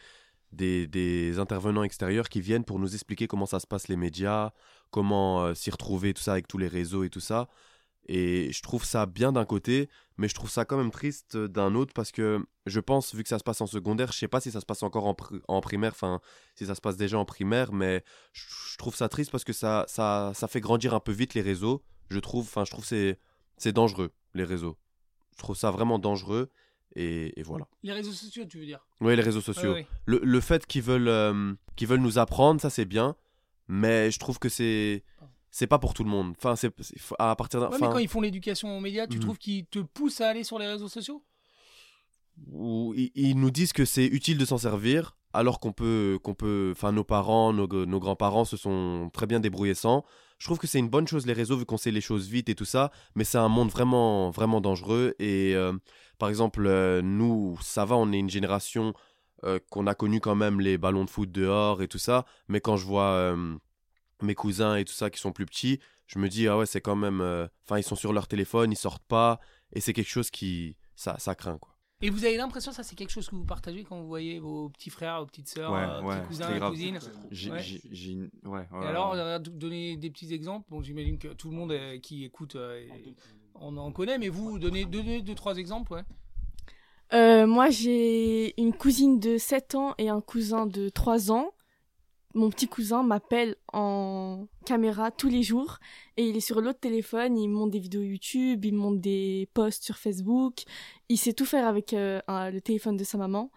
des, 0.52 1.38
intervenants 1.38 1.82
extérieurs 1.82 2.28
qui 2.28 2.40
viennent 2.40 2.64
pour 2.64 2.78
nous 2.78 2.94
expliquer 2.94 3.26
comment 3.26 3.46
ça 3.46 3.60
se 3.60 3.66
passe 3.66 3.88
les 3.88 3.96
médias, 3.96 4.52
comment 4.90 5.42
euh, 5.42 5.54
s'y 5.54 5.70
retrouver, 5.70 6.14
tout 6.14 6.22
ça, 6.22 6.32
avec 6.32 6.48
tous 6.48 6.58
les 6.58 6.68
réseaux 6.68 7.04
et 7.04 7.10
tout 7.10 7.20
ça. 7.20 7.48
Et 8.06 8.50
je 8.52 8.62
trouve 8.62 8.84
ça 8.84 9.06
bien 9.06 9.32
d'un 9.32 9.44
côté, 9.44 9.88
mais 10.16 10.28
je 10.28 10.34
trouve 10.34 10.50
ça 10.50 10.64
quand 10.64 10.76
même 10.76 10.90
triste 10.90 11.36
euh, 11.36 11.48
d'un 11.48 11.74
autre 11.74 11.92
parce 11.94 12.10
que 12.10 12.44
je 12.66 12.80
pense, 12.80 13.14
vu 13.14 13.22
que 13.22 13.28
ça 13.28 13.38
se 13.38 13.44
passe 13.44 13.60
en 13.60 13.66
secondaire, 13.66 14.12
je 14.12 14.18
sais 14.18 14.28
pas 14.28 14.40
si 14.40 14.50
ça 14.50 14.60
se 14.60 14.66
passe 14.66 14.82
encore 14.82 15.06
en, 15.06 15.16
en 15.48 15.60
primaire, 15.60 15.92
enfin, 15.92 16.20
si 16.56 16.66
ça 16.66 16.74
se 16.74 16.80
passe 16.80 16.96
déjà 16.96 17.18
en 17.18 17.24
primaire, 17.24 17.72
mais 17.72 18.04
je, 18.32 18.76
trouve 18.76 18.96
ça 18.96 19.08
triste 19.08 19.30
parce 19.30 19.44
que 19.44 19.52
ça, 19.52 19.84
ça, 19.88 20.32
ça 20.34 20.48
fait 20.48 20.60
grandir 20.60 20.94
un 20.94 21.00
peu 21.00 21.12
vite 21.12 21.34
les 21.34 21.42
réseaux. 21.42 21.82
Je 22.10 22.18
trouve, 22.18 22.44
enfin, 22.44 22.64
je 22.64 22.72
trouve 22.72 22.84
c'est 22.84 23.72
dangereux, 23.72 24.12
les 24.34 24.44
réseaux. 24.44 24.76
Je 25.36 25.38
trouve 25.38 25.56
ça 25.56 25.70
vraiment 25.70 25.98
dangereux. 25.98 26.50
Et, 26.94 27.38
et 27.38 27.42
voilà. 27.42 27.66
Les 27.82 27.92
réseaux 27.92 28.12
sociaux, 28.12 28.44
tu 28.44 28.58
veux 28.58 28.66
dire? 28.66 28.86
Oui, 29.00 29.16
les 29.16 29.22
réseaux 29.22 29.40
sociaux. 29.40 29.70
Ouais, 29.70 29.80
ouais. 29.80 29.86
Le, 30.06 30.20
le 30.22 30.40
fait 30.40 30.66
qu'ils 30.66 30.82
veulent, 30.82 31.08
euh, 31.08 31.54
qu'ils 31.76 31.88
veulent 31.88 32.00
nous 32.00 32.18
apprendre, 32.18 32.60
ça 32.60 32.70
c'est 32.70 32.84
bien. 32.84 33.16
Mais 33.68 34.10
je 34.10 34.18
trouve 34.18 34.38
que 34.38 34.48
c'est, 34.48 35.04
c'est 35.50 35.66
pas 35.66 35.78
pour 35.78 35.94
tout 35.94 36.04
le 36.04 36.10
monde. 36.10 36.34
Enfin, 36.36 36.56
c'est, 36.56 36.72
à 37.18 37.34
partir 37.36 37.60
d'un. 37.60 37.66
Ouais, 37.66 37.76
mais 37.78 37.86
enfin, 37.86 37.92
quand 37.94 37.98
ils 37.98 38.08
font 38.08 38.20
l'éducation 38.20 38.76
aux 38.76 38.80
médias, 38.80 39.06
tu 39.06 39.16
Mhm. 39.16 39.22
trouves 39.22 39.38
qu'ils 39.38 39.64
te 39.66 39.78
poussent 39.78 40.20
à 40.20 40.28
aller 40.28 40.44
sur 40.44 40.58
les 40.58 40.66
réseaux 40.66 40.88
sociaux? 40.88 41.22
Ils, 42.94 43.10
ils 43.14 43.38
nous 43.38 43.50
disent 43.50 43.72
que 43.72 43.84
c'est 43.84 44.06
utile 44.06 44.38
de 44.38 44.44
s'en 44.44 44.58
servir, 44.58 45.16
alors 45.32 45.60
qu'on 45.60 45.72
peut, 45.72 46.18
qu'on 46.22 46.34
peut, 46.34 46.70
enfin 46.74 46.90
nos 46.92 47.04
parents, 47.04 47.52
nos, 47.52 47.66
nos 47.86 48.00
grands-parents 48.00 48.44
se 48.44 48.56
sont 48.56 49.10
très 49.12 49.26
bien 49.26 49.40
débrouillés 49.40 49.74
sans. 49.74 50.04
Je 50.38 50.46
trouve 50.48 50.58
que 50.58 50.66
c'est 50.66 50.80
une 50.80 50.88
bonne 50.88 51.06
chose 51.06 51.24
les 51.24 51.34
réseaux 51.34 51.56
vu 51.56 51.64
qu'on 51.64 51.76
sait 51.76 51.92
les 51.92 52.00
choses 52.00 52.26
vite 52.28 52.48
et 52.48 52.54
tout 52.56 52.64
ça, 52.64 52.90
mais 53.14 53.22
c'est 53.22 53.38
un 53.38 53.48
monde 53.48 53.70
vraiment, 53.70 54.30
vraiment 54.30 54.60
dangereux. 54.60 55.14
Et 55.20 55.54
euh, 55.54 55.72
par 56.22 56.28
exemple, 56.28 56.64
euh, 56.68 57.02
nous, 57.02 57.58
ça 57.62 57.84
va, 57.84 57.96
on 57.96 58.12
est 58.12 58.18
une 58.20 58.30
génération 58.30 58.94
euh, 59.42 59.58
qu'on 59.70 59.88
a 59.88 59.96
connu 59.96 60.20
quand 60.20 60.36
même 60.36 60.60
les 60.60 60.78
ballons 60.78 61.04
de 61.04 61.10
foot 61.10 61.32
dehors 61.32 61.82
et 61.82 61.88
tout 61.88 61.98
ça, 61.98 62.26
mais 62.46 62.60
quand 62.60 62.76
je 62.76 62.86
vois 62.86 63.06
euh, 63.14 63.56
mes 64.22 64.36
cousins 64.36 64.76
et 64.76 64.84
tout 64.84 64.92
ça 64.92 65.10
qui 65.10 65.18
sont 65.18 65.32
plus 65.32 65.46
petits, 65.46 65.80
je 66.06 66.20
me 66.20 66.28
dis 66.28 66.46
ah 66.46 66.56
ouais 66.58 66.66
c'est 66.66 66.80
quand 66.80 66.94
même, 66.94 67.20
euh, 67.20 67.48
enfin 67.64 67.78
ils 67.78 67.82
sont 67.82 67.96
sur 67.96 68.12
leur 68.12 68.28
téléphone, 68.28 68.70
ils 68.70 68.76
sortent 68.76 69.02
pas, 69.08 69.40
et 69.72 69.80
c'est 69.80 69.92
quelque 69.92 70.08
chose 70.10 70.30
qui, 70.30 70.76
ça, 70.94 71.16
ça 71.18 71.34
craint 71.34 71.58
quoi. 71.58 71.76
Et 72.02 72.10
vous 72.10 72.24
avez 72.24 72.36
l'impression 72.36 72.70
ça 72.70 72.84
c'est 72.84 72.94
quelque 72.94 73.10
chose 73.10 73.28
que 73.28 73.34
vous 73.34 73.44
partagez 73.44 73.82
quand 73.82 74.00
vous 74.00 74.06
voyez 74.06 74.38
vos 74.38 74.68
petits 74.68 74.90
frères, 74.90 75.18
vos 75.18 75.26
petites 75.26 75.48
sœurs, 75.48 75.72
Ouais, 75.72 75.80
euh, 75.80 76.02
ouais, 76.02 76.16
petits 76.18 76.26
cousins, 76.28 76.60
cousines? 76.60 76.98
J'ai, 77.32 77.50
Ouais. 77.50 77.62
j'ai- 77.62 77.82
j'ai 77.90 78.12
une- 78.12 78.30
ouais, 78.44 78.68
Et 78.70 78.76
ouais, 78.76 78.86
alors, 78.86 79.14
ouais. 79.14 79.40
donner 79.40 79.96
des 79.96 80.10
petits 80.10 80.32
exemples. 80.32 80.66
Bon, 80.70 80.82
j'imagine 80.82 81.18
que 81.18 81.28
tout 81.34 81.50
le 81.50 81.56
monde 81.56 81.72
euh, 81.72 81.98
qui 81.98 82.24
écoute, 82.24 82.54
euh, 82.54 82.86
on 83.60 83.76
en 83.76 83.92
connaît, 83.92 84.18
mais 84.18 84.28
vous, 84.28 84.58
donnez 84.58 84.84
deux, 84.84 85.34
trois 85.34 85.56
exemples, 85.56 85.94
ouais. 85.94 86.02
Euh, 87.12 87.46
moi, 87.46 87.68
j'ai 87.68 88.58
une 88.60 88.72
cousine 88.72 89.20
de 89.20 89.36
7 89.36 89.74
ans 89.74 89.94
et 89.98 90.08
un 90.08 90.20
cousin 90.20 90.66
de 90.66 90.88
3 90.88 91.30
ans. 91.30 91.52
Mon 92.34 92.48
petit 92.48 92.66
cousin 92.66 93.02
m'appelle 93.02 93.56
en 93.74 94.46
caméra 94.64 95.10
tous 95.10 95.28
les 95.28 95.42
jours 95.42 95.78
et 96.16 96.26
il 96.26 96.34
est 96.34 96.40
sur 96.40 96.62
l'autre 96.62 96.80
téléphone, 96.80 97.36
il 97.36 97.48
monte 97.48 97.70
des 97.70 97.78
vidéos 97.78 98.00
YouTube, 98.00 98.64
il 98.64 98.74
monte 98.74 99.02
des 99.02 99.50
posts 99.52 99.84
sur 99.84 99.98
Facebook. 99.98 100.62
Il 101.10 101.18
sait 101.18 101.34
tout 101.34 101.44
faire 101.44 101.66
avec 101.66 101.92
euh, 101.92 102.22
le 102.28 102.60
téléphone 102.60 102.96
de 102.96 103.04
sa 103.04 103.18
maman 103.18 103.50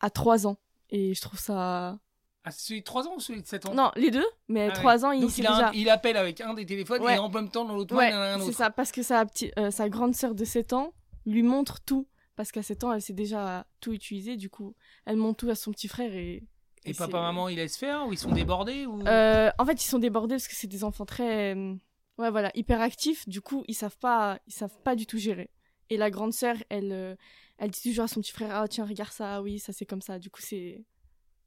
à 0.00 0.10
3 0.10 0.46
ans. 0.46 0.58
Et 0.90 1.14
je 1.14 1.20
trouve 1.22 1.38
ça 1.38 1.98
Ah, 2.44 2.50
c'est 2.50 2.68
celui 2.68 2.80
de 2.80 2.84
3 2.84 3.06
ans 3.06 3.14
ou 3.16 3.20
celui 3.20 3.42
de 3.42 3.46
7 3.46 3.66
ans? 3.66 3.74
Non, 3.74 3.90
les 3.96 4.10
deux, 4.10 4.24
mais 4.48 4.62
Ah 4.64 4.66
ouais. 4.68 4.72
3 4.72 5.04
ans, 5.04 5.10
il 5.12 5.20
Donc 5.20 5.36
il, 5.36 5.46
a 5.46 5.68
un- 5.68 5.72
il 5.72 5.90
appelle 5.90 6.16
avec 6.16 6.40
un 6.40 6.54
des 6.54 6.64
téléphones 6.64 7.02
Ouais. 7.02 7.16
et 7.16 7.18
en 7.18 7.28
même 7.28 7.50
temps 7.50 7.64
dans 7.66 7.74
l'autre 7.74 7.94
Ouais, 7.94 8.10
main, 8.10 8.16
il 8.16 8.18
en 8.18 8.40
a 8.40 8.42
un 8.42 8.46
c'est 8.46 8.52
ça, 8.52 8.70
parce 8.70 8.92
que 8.92 9.02
sa, 9.02 9.24
petit, 9.26 9.52
euh, 9.58 9.70
sa 9.70 9.88
grande 9.90 10.14
sœur 10.14 10.34
de 10.34 10.44
7 10.44 10.72
ans 10.72 10.94
lui 11.26 11.42
montre 11.42 11.80
tout. 11.82 12.06
Parce 12.36 12.52
qu'à 12.52 12.62
7 12.62 12.84
ans, 12.84 12.92
elle 12.94 13.02
sait 13.02 13.12
déjà 13.12 13.66
tout 13.80 13.92
utiliser, 13.92 14.36
du 14.38 14.48
coup, 14.48 14.74
elle 15.04 15.16
montre 15.16 15.44
tout 15.44 15.50
à 15.50 15.54
son 15.54 15.70
petit 15.72 15.88
frère 15.88 16.14
et. 16.14 16.42
Et 16.86 16.90
et 16.92 16.94
papa, 16.94 17.20
maman, 17.20 17.50
ils 17.50 17.56
laissent 17.56 17.76
faire 17.76 18.06
ou 18.06 18.12
ils 18.14 18.18
sont 18.18 18.30
débordés 18.32 18.86
ou... 18.86 19.06
Euh, 19.06 19.50
en 19.58 19.66
fait, 19.66 19.74
ils 19.84 19.86
sont 19.86 19.98
débordés 19.98 20.36
parce 20.36 20.48
que 20.48 20.54
c'est 20.54 20.66
des 20.66 20.82
enfants 20.82 21.04
très, 21.04 21.54
euh, 21.54 21.74
ouais, 22.16 22.30
voilà, 22.30 22.50
hyperactifs. 22.54 23.28
Du 23.28 23.42
coup, 23.42 23.64
ils 23.68 23.74
savent 23.74 23.98
pas, 23.98 24.38
ils 24.46 24.54
savent 24.54 24.78
pas 24.82 24.96
du 24.96 25.04
tout 25.04 25.18
gérer. 25.18 25.50
Et 25.90 25.98
la 25.98 26.08
grande 26.10 26.32
sœur, 26.32 26.56
elle, 26.70 27.18
elle 27.58 27.70
dit 27.70 27.82
toujours 27.82 28.04
à 28.04 28.08
son 28.08 28.22
petit 28.22 28.32
frère, 28.32 28.48
ah 28.54 28.66
tiens, 28.66 28.86
regarde 28.86 29.12
ça, 29.12 29.42
oui, 29.42 29.58
ça 29.58 29.74
c'est 29.74 29.84
comme 29.84 30.00
ça. 30.00 30.18
Du 30.18 30.30
coup, 30.30 30.40
c'est, 30.40 30.82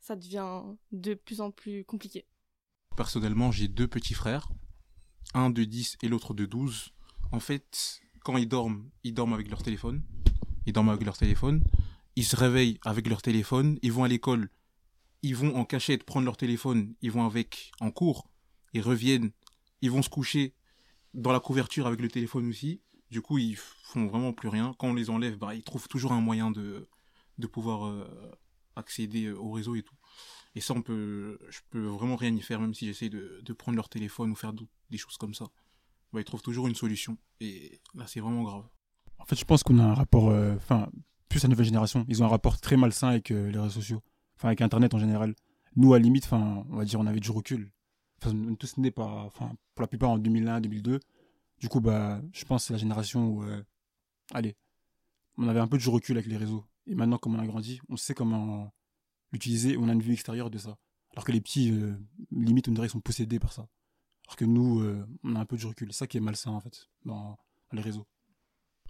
ça 0.04 0.18
devient 0.18 0.62
de 0.92 1.14
plus 1.14 1.40
en 1.40 1.50
plus 1.50 1.86
compliqué. 1.86 2.26
Personnellement, 2.98 3.52
j'ai 3.52 3.70
deux 3.70 3.88
petits 3.88 4.14
frères, 4.14 4.50
un 5.34 5.50
de 5.50 5.64
10 5.64 5.98
et 6.04 6.10
l'autre 6.10 6.34
de 6.34 6.46
12. 6.46 6.94
En 7.32 7.40
fait, 7.40 8.02
quand 8.24 8.36
ils 8.36 8.48
dorment, 8.48 8.90
ils 9.06 9.14
dorment 9.14 9.34
avec 9.34 9.50
leur 9.50 9.64
téléphone. 9.64 10.04
Ils 10.66 10.74
dorment 10.74 10.90
avec 10.90 11.06
leur 11.06 11.18
téléphone. 11.18 11.64
Ils 12.18 12.26
se 12.26 12.36
réveillent 12.36 12.80
avec 12.84 13.08
leur 13.08 13.22
téléphone. 13.22 13.80
Ils 13.82 13.94
vont 13.94 14.04
à 14.04 14.10
l'école. 14.10 14.50
Ils 15.22 15.38
vont 15.38 15.56
en 15.56 15.64
cachette 15.64 16.04
prendre 16.04 16.26
leur 16.26 16.36
téléphone. 16.36 16.96
Ils 17.02 17.12
vont 17.12 17.26
avec 17.26 17.72
en 17.80 17.90
cours. 17.90 18.30
Ils 18.74 18.82
reviennent. 18.82 19.32
Ils 19.82 19.90
vont 19.90 20.02
se 20.02 20.10
coucher 20.10 20.54
dans 21.14 21.32
la 21.32 21.40
couverture 21.40 21.88
avec 21.88 22.02
le 22.02 22.10
téléphone 22.10 22.50
aussi. 22.50 22.82
Du 23.10 23.22
coup, 23.22 23.38
ils 23.38 23.56
font 23.56 24.08
vraiment 24.08 24.34
plus 24.34 24.50
rien. 24.50 24.76
Quand 24.78 24.90
on 24.90 24.94
les 24.94 25.10
enlève, 25.10 25.38
bah, 25.38 25.56
ils 25.56 25.64
trouvent 25.64 25.88
toujours 25.88 26.12
un 26.12 26.22
moyen 26.22 26.52
de, 26.52 26.90
de 27.38 27.48
pouvoir 27.48 27.86
euh, 27.86 28.06
accéder 28.76 29.32
au 29.32 29.52
réseau 29.52 29.76
et 29.76 29.84
tout. 29.84 29.96
Et 30.56 30.62
ça, 30.62 30.74
on 30.74 30.82
peut, 30.82 31.40
je 31.50 31.60
peux 31.70 31.86
vraiment 31.86 32.16
rien 32.16 32.34
y 32.34 32.42
faire, 32.42 32.62
même 32.62 32.74
si 32.74 32.86
j'essaie 32.86 33.10
de, 33.10 33.54
prendre 33.54 33.76
leur 33.76 33.90
téléphone 33.90 34.32
ou 34.32 34.36
faire 34.36 34.54
des 34.54 34.98
choses 34.98 35.18
comme 35.18 35.34
ça. 35.34 35.46
Bah, 36.12 36.20
ils 36.20 36.26
trouvent 36.26 36.44
toujours 36.44 36.68
une 36.68 36.76
solution. 36.76 37.18
Et 37.40 37.82
là, 37.96 38.06
c'est 38.06 38.20
vraiment 38.20 38.44
grave. 38.44 38.66
En 39.18 39.26
fait, 39.26 39.36
je 39.36 39.46
pense 39.46 39.64
qu'on 39.64 39.80
a 39.80 39.84
un 39.84 39.94
rapport, 39.94 40.30
euh, 40.30 40.56
enfin, 40.56 40.90
plus 41.28 41.42
la 41.42 41.50
nouvelle 41.50 41.66
génération, 41.66 42.06
ils 42.08 42.22
ont 42.22 42.26
un 42.26 42.30
rapport 42.30 42.60
très 42.60 42.78
malsain 42.78 43.10
avec 43.10 43.32
euh, 43.32 43.50
les 43.50 43.58
réseaux 43.58 43.82
sociaux, 43.82 44.04
enfin, 44.36 44.50
avec 44.50 44.62
Internet 44.62 44.94
en 44.94 45.00
général. 45.00 45.34
Nous, 45.76 45.94
à 45.94 45.98
la 45.98 46.04
limite, 46.04 46.26
enfin, 46.26 46.66
on 46.70 46.78
va 46.78 46.86
dire, 46.86 47.00
on 47.00 47.08
avait 47.08 47.20
du 47.20 47.32
recul. 47.32 47.72
Enfin, 48.24 48.38
enfin, 49.00 49.56
pour 49.74 49.82
la 49.82 49.88
plupart 49.88 50.12
en 50.12 50.18
2001, 50.20 50.62
2002. 50.62 51.00
Du 51.60 51.70
coup, 51.70 51.82
bah, 51.82 52.22
je 52.32 52.46
pense 52.46 52.64
que 52.64 52.68
c'est 52.68 52.74
la 52.74 52.80
génération 52.80 53.28
où, 53.28 53.44
euh, 53.44 53.64
allez, 54.34 54.56
on 55.38 55.48
avait 55.48 55.60
un 55.60 55.68
peu 55.68 55.78
du 55.78 55.90
recul 55.90 56.18
avec 56.18 56.30
les 56.30 56.38
réseaux. 56.38 56.64
Et 56.88 56.96
maintenant, 56.96 57.18
comme 57.18 57.36
on 57.36 57.40
a 57.40 57.48
grandi, 57.48 57.80
on 57.90 57.98
sait 57.98 58.14
comment 58.14 58.74
l'utiliser, 59.32 59.78
on 59.78 59.90
a 59.90 59.94
une 59.94 60.02
vue 60.02 60.14
extérieure 60.14 60.50
de 60.50 60.58
ça. 60.58 60.78
Alors 61.12 61.26
que 61.26 61.32
les 61.32 61.42
petits, 61.42 61.72
euh, 61.72 61.94
limite, 62.32 62.68
on 62.68 62.72
dirait 62.72 62.88
qu'ils 62.88 62.94
sont 62.94 63.02
possédés 63.02 63.40
par 63.40 63.54
ça. 63.54 63.68
Alors 64.28 64.36
que 64.36 64.46
nous, 64.46 64.82
euh, 64.82 65.06
on 65.24 65.36
a 65.36 65.40
un 65.40 65.46
peu 65.46 65.58
du 65.58 65.66
recul. 65.66 65.92
C'est 65.92 66.00
ça 66.00 66.08
qui 66.08 66.18
est 66.18 66.22
malsain, 66.22 66.52
en 66.52 66.60
fait, 66.60 66.90
dans, 67.06 67.38
les 67.72 67.82
réseaux. 67.82 68.06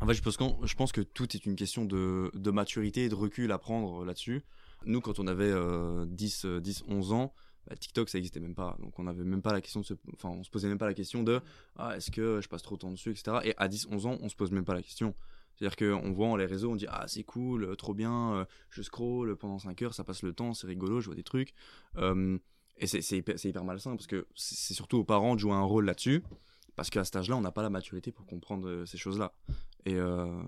En 0.01 0.07
fait, 0.07 0.13
je 0.13 0.21
pense, 0.21 0.38
je 0.38 0.75
pense 0.75 0.91
que 0.91 1.01
tout 1.01 1.35
est 1.35 1.45
une 1.45 1.55
question 1.55 1.85
de, 1.85 2.31
de 2.33 2.51
maturité 2.51 3.05
et 3.05 3.09
de 3.09 3.15
recul 3.15 3.51
à 3.51 3.57
prendre 3.57 4.03
là-dessus. 4.03 4.43
Nous, 4.85 5.01
quand 5.01 5.19
on 5.19 5.27
avait 5.27 5.51
euh, 5.51 6.05
10, 6.07 6.45
euh, 6.45 6.59
10, 6.59 6.83
11 6.88 7.13
ans, 7.13 7.33
bah, 7.67 7.75
TikTok, 7.75 8.09
ça 8.09 8.17
n'existait 8.17 8.39
même 8.39 8.55
pas. 8.55 8.75
Donc, 8.79 9.00
on 9.00 9.03
n'avait 9.03 9.23
même 9.23 9.41
pas 9.41 9.53
la 9.53 9.62
question 9.62 9.79
de 9.79 9.85
se... 9.85 9.93
Enfin, 10.13 10.29
on 10.29 10.43
se 10.43 10.50
posait 10.50 10.67
même 10.67 10.77
pas 10.77 10.88
la 10.88 10.93
question 10.93 11.23
de 11.23 11.41
ah, 11.77 11.95
est-ce 11.95 12.12
que 12.12 12.41
je 12.41 12.50
passe 12.50 12.62
trop 12.62 12.75
de 12.75 12.81
temps 12.81 12.91
dessus, 12.91 13.12
etc. 13.12 13.38
Et 13.43 13.53
à 13.57 13.67
10, 13.67 13.88
11 13.91 14.05
ans, 14.05 14.17
on 14.21 14.29
se 14.29 14.35
pose 14.35 14.51
même 14.51 14.65
pas 14.65 14.73
la 14.73 14.81
question. 14.81 15.15
C'est-à-dire 15.55 15.75
qu'on 15.75 16.12
voit 16.12 16.38
les 16.38 16.45
réseaux, 16.45 16.72
on 16.72 16.75
dit 16.75 16.88
ah, 16.89 17.05
c'est 17.07 17.24
cool, 17.24 17.63
euh, 17.63 17.75
trop 17.75 17.93
bien, 17.93 18.33
euh, 18.33 18.45
je 18.69 18.81
scroll 18.81 19.36
pendant 19.36 19.60
5 19.60 19.81
heures, 19.81 19.93
ça 19.93 20.03
passe 20.03 20.24
le 20.24 20.33
temps, 20.33 20.53
c'est 20.53 20.67
rigolo, 20.67 21.00
je 21.00 21.07
vois 21.07 21.15
des 21.15 21.24
trucs. 21.24 21.53
Euh, 21.98 22.38
et 22.77 22.88
c'est 22.88 23.01
c'est 23.01 23.17
hyper, 23.17 23.38
c'est 23.38 23.50
hyper 23.50 23.63
malsain 23.63 23.91
parce 23.91 24.07
que 24.07 24.27
c'est 24.36 24.74
surtout 24.74 24.98
aux 24.98 25.03
parents 25.03 25.36
de 25.36 25.39
jouer 25.39 25.53
un 25.53 25.62
rôle 25.62 25.86
là-dessus. 25.86 26.24
Parce 26.75 26.89
qu'à 26.89 27.03
cet 27.03 27.15
âge-là, 27.15 27.38
on 27.38 27.41
n'a 27.41 27.51
pas 27.51 27.62
la 27.62 27.69
maturité 27.69 28.12
pour 28.12 28.25
comprendre 28.25 28.67
euh, 28.67 28.86
ces 28.86 28.98
choses-là. 28.98 29.33
Et, 29.86 29.95
euh, 29.95 30.41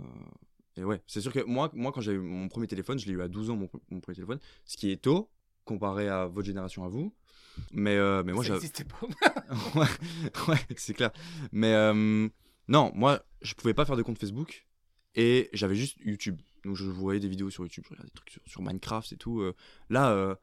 et 0.76 0.84
ouais, 0.84 1.02
c'est 1.08 1.22
sûr 1.22 1.32
que 1.32 1.44
moi, 1.44 1.70
moi 1.74 1.92
quand 1.92 2.02
j'ai 2.02 2.14
eu 2.14 2.20
mon 2.20 2.48
premier 2.48 2.68
téléphone, 2.68 2.98
je 2.98 3.06
l'ai 3.06 3.14
eu 3.14 3.22
à 3.22 3.28
12 3.28 3.52
ans, 3.52 3.56
mon, 3.56 3.70
mon 3.92 4.00
premier 4.00 4.16
téléphone, 4.16 4.40
ce 4.66 4.78
qui 4.78 4.92
est 4.92 5.02
tôt 5.02 5.30
comparé 5.66 6.08
à 6.08 6.26
votre 6.26 6.48
génération, 6.48 6.84
à 6.84 6.88
vous. 6.88 7.14
Mais, 7.72 7.96
euh, 7.96 8.24
mais 8.26 8.34
moi, 8.34 8.44
ça 8.44 8.56
pas. 8.56 9.44
ouais, 9.80 9.86
ouais, 10.48 10.60
c'est 10.76 10.94
clair. 10.94 11.12
Mais 11.52 11.74
euh, 11.74 12.28
non, 12.68 12.92
moi, 12.96 13.24
je 13.42 13.54
pouvais 13.54 13.74
pas 13.74 13.86
faire 13.86 13.96
de 13.96 14.02
compte 14.02 14.20
Facebook 14.20 14.65
et 15.16 15.50
j'avais 15.54 15.76
juste 15.76 15.98
YouTube. 16.04 16.40
Donc 16.64 16.76
je 16.76 16.86
voyais 16.86 17.20
des 17.20 17.28
vidéos 17.28 17.50
sur 17.50 17.64
YouTube, 17.64 17.84
je 17.86 17.90
regardais 17.92 18.10
des 18.10 18.16
trucs 18.16 18.30
sur, 18.32 18.42
sur 18.46 18.62
Minecraft 18.62 19.12
et 19.14 19.18
tout. 19.18 19.42
euh. 19.42 19.54
Là, 19.90 20.10
euh, 20.12 20.36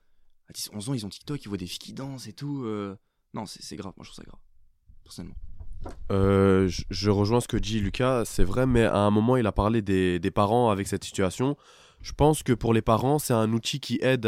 à 0.48 0.52
10, 0.52 0.70
11 0.72 0.88
ans, 0.90 0.94
ils 0.94 1.04
ont 1.06 1.08
TikTok, 1.08 1.44
ils 1.44 1.48
voient 1.48 1.56
des 1.58 1.66
filles 1.66 1.78
qui 1.78 1.92
dansent 1.92 2.28
et 2.28 2.32
tout. 2.32 2.64
euh. 2.64 2.96
Non, 3.34 3.44
c'est 3.46 3.76
grave, 3.76 3.92
moi 3.96 4.04
je 4.04 4.10
trouve 4.10 4.24
ça 4.24 4.28
grave, 4.28 4.40
personnellement. 5.04 5.36
Je, 6.10 7.10
rejoins 7.10 7.40
ce 7.40 7.48
que 7.48 7.56
dit 7.56 7.80
Lucas, 7.80 8.24
c'est 8.24 8.44
vrai, 8.44 8.66
mais 8.66 8.84
à 8.84 8.98
un 8.98 9.10
moment, 9.10 9.36
il 9.36 9.46
a 9.46 9.52
parlé 9.52 9.82
des, 9.82 10.18
des 10.20 10.30
parents 10.30 10.70
avec 10.70 10.86
cette 10.86 11.04
situation. 11.04 11.56
Je 12.02 12.12
pense 12.12 12.42
que 12.42 12.52
pour 12.52 12.74
les 12.74 12.82
parents, 12.82 13.18
c'est 13.18 13.32
un 13.32 13.52
outil 13.52 13.80
qui 13.80 13.98
aide 14.02 14.26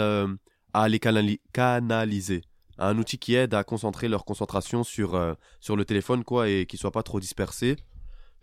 à 0.73 0.89
les 0.89 0.99
canali- 0.99 1.41
canaliser. 1.53 2.43
Un 2.79 2.99
outil 2.99 3.19
qui 3.19 3.35
aide 3.35 3.55
à 3.55 3.63
concentrer 3.63 4.09
leur 4.09 4.25
concentration 4.25 4.83
sur, 4.83 5.37
sur 5.61 5.77
le 5.77 5.85
téléphone, 5.85 6.25
quoi, 6.25 6.49
et 6.49 6.67
qu'ils 6.67 6.79
soient 6.79 6.91
pas 6.93 7.03
trop 7.05 7.21
dispersés. 7.21 7.77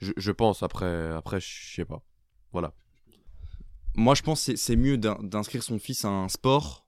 Je, 0.02 0.32
pense, 0.32 0.64
après, 0.64 1.12
après, 1.12 1.40
je 1.40 1.76
sais 1.76 1.86
pas. 1.86 2.04
Voilà. 2.52 2.74
Moi, 3.96 4.16
je 4.16 4.22
pense 4.22 4.42
c'est- 4.42 4.76
mieux 4.76 4.98
d'in- 4.98 5.20
d'inscrire 5.22 5.64
son 5.64 5.78
fils 5.80 6.06
à 6.06 6.10
un 6.10 6.30
sport 6.30 6.86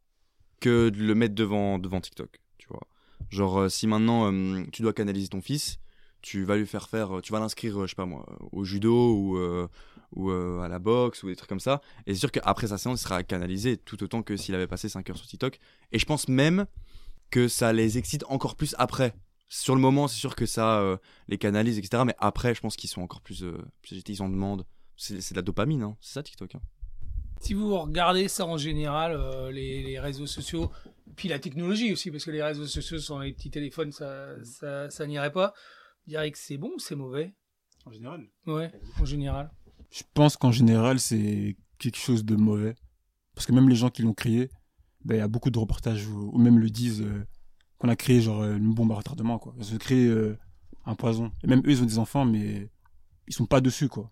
que 0.60 0.90
de 0.90 0.98
le 1.04 1.16
mettre 1.16 1.36
devant, 1.36 1.78
devant 1.80 2.02
TikTok, 2.02 2.40
tu 2.58 2.68
vois. 2.70 2.88
Genre, 3.30 3.60
euh, 3.62 3.70
si 3.70 3.88
maintenant 3.88 4.32
euh, 4.32 4.64
tu 4.72 4.82
dois 4.82 4.94
canaliser 4.94 5.28
ton 5.28 5.42
fils, 5.42 5.80
tu 6.22 6.44
vas 6.46 6.56
lui 6.56 6.66
faire 6.66 6.88
faire, 6.88 7.18
euh, 7.18 7.22
tu 7.22 7.34
vas 7.34 7.40
l'inscrire, 7.40 7.82
je 7.82 7.88
sais 7.88 7.96
pas 7.96 8.06
moi, 8.06 8.26
au 8.52 8.64
judo 8.64 9.14
ou, 9.14 9.38
ou 10.16 10.32
à 10.32 10.68
la 10.70 10.80
boxe 10.80 11.24
ou 11.24 11.28
des 11.28 11.36
trucs 11.36 11.50
comme 11.50 11.60
ça. 11.60 11.82
Et 12.08 12.14
c'est 12.14 12.20
sûr 12.22 12.32
qu'après 12.32 12.68
sa 12.68 12.78
séance, 12.78 13.02
il 13.02 13.04
sera 13.04 13.24
canalisé 13.24 13.78
tout 13.78 14.02
autant 14.04 14.24
que 14.24 14.38
s'il 14.38 14.56
avait 14.56 14.68
passé 14.68 14.88
5 14.88 15.10
heures 15.10 15.18
sur 15.18 15.28
TikTok. 15.28 15.60
Et 15.92 16.00
je 16.00 16.06
pense 16.06 16.30
même 16.30 16.66
que 17.30 17.48
ça 17.48 17.74
les 17.74 17.98
excite 17.98 18.24
encore 18.30 18.56
plus 18.56 18.76
après. 18.78 19.14
Sur 19.56 19.76
le 19.76 19.82
moment, 19.82 20.08
c'est 20.08 20.18
sûr 20.18 20.36
que 20.36 20.48
ça 20.48 20.80
euh, 20.80 20.98
les 21.28 21.38
canalise, 21.38 21.78
etc. 21.78 22.02
Mais 22.08 22.16
après, 22.18 22.56
je 22.56 22.62
pense 22.62 22.76
qu'ils 22.76 22.90
sont 22.90 23.02
encore 23.02 23.22
plus, 23.22 23.44
euh, 23.44 23.56
plus 23.84 23.94
agités, 23.94 24.14
ils 24.14 24.22
en 24.24 24.30
demandent. 24.30 24.66
C'est 24.98 25.22
c'est 25.22 25.36
de 25.36 25.38
la 25.38 25.44
dopamine, 25.44 25.84
hein. 25.84 25.96
c'est 26.02 26.14
ça 26.14 26.24
TikTok. 26.24 26.56
hein. 26.56 26.62
Si 27.40 27.54
vous 27.54 27.78
regardez 27.78 28.28
ça 28.30 28.48
en 28.48 28.58
général, 28.58 29.12
euh, 29.12 29.52
les, 29.52 29.84
les 29.84 30.00
réseaux 30.00 30.26
sociaux, 30.26 30.72
puis 31.16 31.30
la 31.30 31.38
technologie 31.38 31.94
aussi, 31.94 32.10
parce 32.10 32.26
que 32.26 32.32
les 32.32 32.42
réseaux 32.42 32.66
sociaux 32.66 32.98
sur 32.98 33.20
les 33.20 33.32
petits 33.32 33.52
téléphones, 33.52 33.92
ça, 33.92 34.44
ça, 34.44 34.90
ça 34.90 35.06
n'irait 35.06 35.32
pas. 35.32 35.54
Vous 36.06 36.10
diriez 36.12 36.32
que 36.32 36.38
c'est 36.40 36.58
bon 36.58 36.72
ou 36.76 36.80
c'est 36.80 36.96
mauvais? 36.96 37.36
En 37.86 37.92
général 37.92 38.28
Ouais, 38.48 38.72
en 39.00 39.06
général. 39.06 39.52
Je 39.92 40.02
pense 40.16 40.36
qu'en 40.36 40.52
général, 40.52 41.00
c'est 41.00 41.58
quelque 41.78 41.98
chose 42.00 42.26
de 42.26 42.36
mauvais. 42.36 42.74
Parce 43.36 43.46
que 43.46 43.52
même 43.52 43.70
les 43.70 43.76
gens 43.76 43.90
qui 43.92 44.02
l'ont 44.02 44.14
créé, 44.14 44.50
ben, 45.06 45.16
il 45.16 45.20
y 45.20 45.22
a 45.22 45.28
beaucoup 45.28 45.52
de 45.52 45.60
reportages 45.60 46.08
où, 46.08 46.32
où 46.34 46.38
même 46.40 46.58
le 46.58 46.70
disent 46.72 47.02
euh, 47.02 47.26
qu'on 47.84 47.90
a 47.90 47.98
créé 47.98 48.22
genre 48.22 48.42
euh, 48.42 48.56
une 48.56 48.74
bombe 48.74 48.94
à 48.94 48.96
retardement, 48.96 49.38
quoi. 49.38 49.54
Ils 49.60 49.76
ont 49.76 49.78
créé 49.78 50.08
euh, 50.08 50.40
un 50.86 50.96
poison. 50.96 51.34
Et 51.44 51.48
même 51.48 51.60
eux, 51.66 51.72
ils 51.72 51.84
ont 51.84 51.86
des 51.86 52.00
enfants, 52.00 52.24
mais 52.24 52.72
ils 53.28 53.34
sont 53.34 53.46
pas 53.46 53.60
dessus, 53.60 53.90
quoi. 53.90 54.10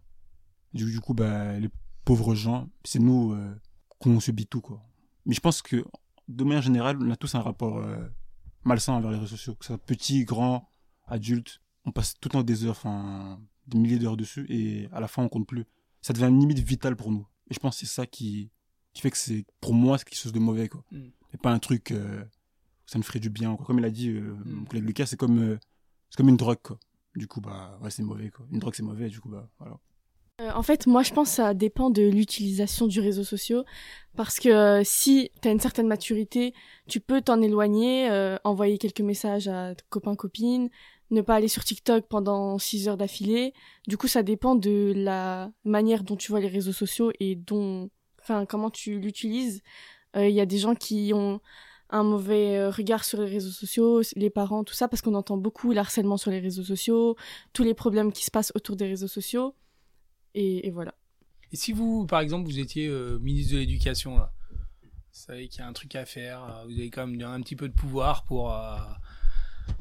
Du, 0.73 0.91
du 0.91 0.99
coup, 0.99 1.13
ben, 1.13 1.57
les 1.57 1.69
pauvres 2.03 2.35
gens, 2.35 2.69
c'est 2.83 2.99
nous 2.99 3.31
euh, 3.31 3.55
qu'on 3.97 4.19
subit 4.19 4.45
tout, 4.45 4.59
quoi. 4.59 4.83
Mais 5.25 5.33
je 5.33 5.39
pense 5.39 5.61
que, 5.61 5.85
de 6.27 6.43
manière 6.43 6.61
générale, 6.61 6.97
on 6.99 7.09
a 7.11 7.15
tous 7.15 7.33
un 7.35 7.39
rapport 7.39 7.77
euh, 7.77 7.95
malsain 8.65 8.91
envers 8.91 9.11
les 9.11 9.17
réseaux 9.17 9.37
sociaux. 9.37 9.55
Que 9.55 9.63
ce 9.63 9.69
soit 9.69 9.77
petit, 9.77 10.25
grand, 10.25 10.69
adulte, 11.07 11.61
on 11.85 11.93
passe 11.93 12.15
tout 12.19 12.27
le 12.27 12.33
temps 12.33 12.43
des 12.43 12.65
heures, 12.65 12.71
enfin, 12.71 13.39
des 13.67 13.77
milliers 13.77 13.99
d'heures 13.99 14.17
dessus, 14.17 14.45
et 14.49 14.89
à 14.91 14.99
la 14.99 15.07
fin, 15.07 15.23
on 15.23 15.29
compte 15.29 15.47
plus 15.47 15.65
ça 16.01 16.13
devient 16.13 16.25
une 16.25 16.39
limite 16.39 16.57
vitale 16.59 16.95
pour 16.95 17.11
nous. 17.11 17.27
Et 17.49 17.53
je 17.53 17.59
pense 17.59 17.75
que 17.75 17.85
c'est 17.85 17.93
ça 17.93 18.07
qui, 18.07 18.49
qui 18.91 19.01
fait 19.03 19.11
que 19.11 19.17
c'est, 19.17 19.45
pour 19.59 19.75
moi, 19.75 19.99
c'est 19.99 20.05
quelque 20.05 20.17
chose 20.17 20.33
de 20.33 20.39
mauvais, 20.39 20.67
quoi. 20.67 20.83
Mm. 20.91 21.09
Et 21.33 21.37
pas 21.37 21.51
un 21.51 21.59
truc, 21.59 21.93
ça 22.91 22.97
me 22.99 23.03
ferait 23.03 23.19
du 23.19 23.29
bien, 23.29 23.55
quoi. 23.55 23.65
Comme 23.65 23.79
il 23.79 23.85
a 23.85 23.89
dit, 23.89 24.09
euh, 24.09 24.19
Mm. 24.19 24.51
mon 24.51 24.65
collègue 24.65 24.85
Lucas, 24.85 25.05
c'est 25.05 25.15
comme, 25.17 25.39
euh, 25.39 25.57
c'est 26.09 26.17
comme 26.17 26.27
une 26.29 26.35
drogue, 26.37 26.59
quoi. 26.61 26.77
Du 27.15 27.27
coup, 27.27 27.39
bah, 27.39 27.77
ouais, 27.81 27.89
c'est 27.89 28.03
mauvais, 28.03 28.29
quoi. 28.29 28.45
Une 28.51 28.59
drogue, 28.59 28.73
c'est 28.75 28.83
mauvais, 28.83 29.07
du 29.07 29.19
coup, 29.21 29.29
bah, 29.29 29.47
voilà. 29.59 29.77
Euh, 30.41 30.49
en 30.55 30.63
fait, 30.63 30.87
moi, 30.87 31.03
je 31.03 31.13
pense 31.13 31.29
que 31.29 31.35
ça 31.35 31.53
dépend 31.53 31.89
de 31.89 32.01
l'utilisation 32.01 32.87
du 32.87 32.99
réseau 32.99 33.23
social. 33.23 33.63
Parce 34.17 34.39
que 34.39 34.49
euh, 34.49 34.81
si 34.83 35.29
tu 35.41 35.47
as 35.47 35.51
une 35.51 35.59
certaine 35.59 35.87
maturité, 35.87 36.53
tu 36.87 36.99
peux 36.99 37.21
t'en 37.21 37.41
éloigner, 37.41 38.09
euh, 38.11 38.37
envoyer 38.43 38.77
quelques 38.77 39.01
messages 39.01 39.47
à 39.47 39.73
copains, 39.89 40.15
copines, 40.15 40.69
ne 41.11 41.21
pas 41.21 41.35
aller 41.35 41.47
sur 41.47 41.63
TikTok 41.63 42.07
pendant 42.07 42.57
6 42.57 42.87
heures 42.89 42.97
d'affilée. 42.97 43.53
Du 43.87 43.97
coup, 43.97 44.07
ça 44.07 44.23
dépend 44.23 44.55
de 44.55 44.93
la 44.95 45.51
manière 45.63 46.03
dont 46.03 46.15
tu 46.17 46.31
vois 46.31 46.39
les 46.41 46.47
réseaux 46.49 46.73
sociaux 46.73 47.11
et 47.19 47.35
dont, 47.35 47.89
enfin, 48.21 48.45
comment 48.45 48.69
tu 48.69 48.99
l'utilises. 48.99 49.61
Euh, 50.17 50.27
Il 50.27 50.35
y 50.35 50.41
a 50.41 50.45
des 50.45 50.57
gens 50.57 50.75
qui 50.75 51.11
ont 51.13 51.39
un 51.91 52.03
mauvais 52.03 52.57
euh, 52.57 52.69
regard 52.69 53.03
sur 53.03 53.21
les 53.21 53.29
réseaux 53.29 53.51
sociaux, 53.51 54.01
les 54.15 54.29
parents, 54.29 54.63
tout 54.63 54.73
ça, 54.73 54.87
parce 54.87 55.01
qu'on 55.01 55.15
entend 55.15 55.37
beaucoup 55.37 55.71
l'harcèlement 55.71 56.17
sur 56.17 56.31
les 56.31 56.39
réseaux 56.39 56.63
sociaux, 56.63 57.15
tous 57.53 57.63
les 57.63 57.73
problèmes 57.73 58.11
qui 58.11 58.23
se 58.25 58.31
passent 58.31 58.51
autour 58.55 58.75
des 58.75 58.87
réseaux 58.87 59.07
sociaux. 59.07 59.55
Et, 60.33 60.67
et 60.67 60.71
voilà. 60.71 60.93
Et 61.51 61.57
si 61.57 61.73
vous, 61.73 62.05
par 62.05 62.21
exemple, 62.21 62.49
vous 62.49 62.59
étiez 62.59 62.87
euh, 62.87 63.19
ministre 63.19 63.53
de 63.53 63.59
l'Éducation, 63.59 64.17
là, 64.17 64.31
savez 65.21 65.47
qu'il 65.47 65.59
y 65.59 65.63
a 65.63 65.67
un 65.67 65.73
truc 65.73 65.95
à 65.95 66.05
faire, 66.05 66.43
euh, 66.43 66.65
vous 66.65 66.73
avez 66.73 66.89
quand 66.89 67.05
même 67.05 67.21
un 67.21 67.41
petit 67.41 67.55
peu 67.55 67.67
de 67.67 67.73
pouvoir 67.73 68.23
pour 68.23 68.53
euh, 68.53 68.77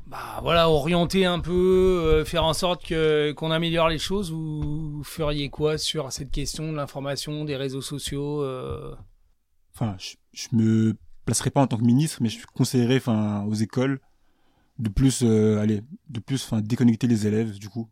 bah, 0.07 0.41
voilà, 0.43 0.69
orienter 0.69 1.25
un 1.25 1.41
peu, 1.41 2.03
euh, 2.05 2.25
faire 2.25 2.45
en 2.45 2.53
sorte 2.53 2.85
que, 2.85 3.33
qu'on 3.33 3.51
améliore 3.51 3.89
les 3.89 3.99
choses, 3.99 4.31
vous, 4.31 4.91
vous 4.91 5.05
feriez 5.05 5.49
quoi 5.49 5.79
sur 5.79 6.13
cette 6.13 6.31
question 6.31 6.71
de 6.71 6.77
l'information, 6.77 7.45
des 7.45 7.57
réseaux 7.57 7.83
sociaux 7.83 8.43
euh? 8.43 8.95
Enfin, 9.75 9.97
je, 9.99 10.17
je 10.33 10.49
me 10.53 10.97
placerai 11.25 11.51
pas 11.51 11.63
en 11.63 11.67
tant 11.67 11.79
que 11.79 11.85
ministre, 11.85 12.19
mais 12.21 12.29
je 12.29 12.45
conseillerais 12.47 12.97
enfin, 12.97 13.45
aux 13.45 13.55
écoles 13.55 14.01
de 14.79 14.89
plus, 14.89 15.23
euh, 15.23 15.61
allez, 15.61 15.83
de 16.09 16.21
plus 16.21 16.45
enfin, 16.45 16.63
déconnecter 16.63 17.07
les 17.07 17.27
élèves, 17.27 17.59
du 17.59 17.69
coup, 17.69 17.89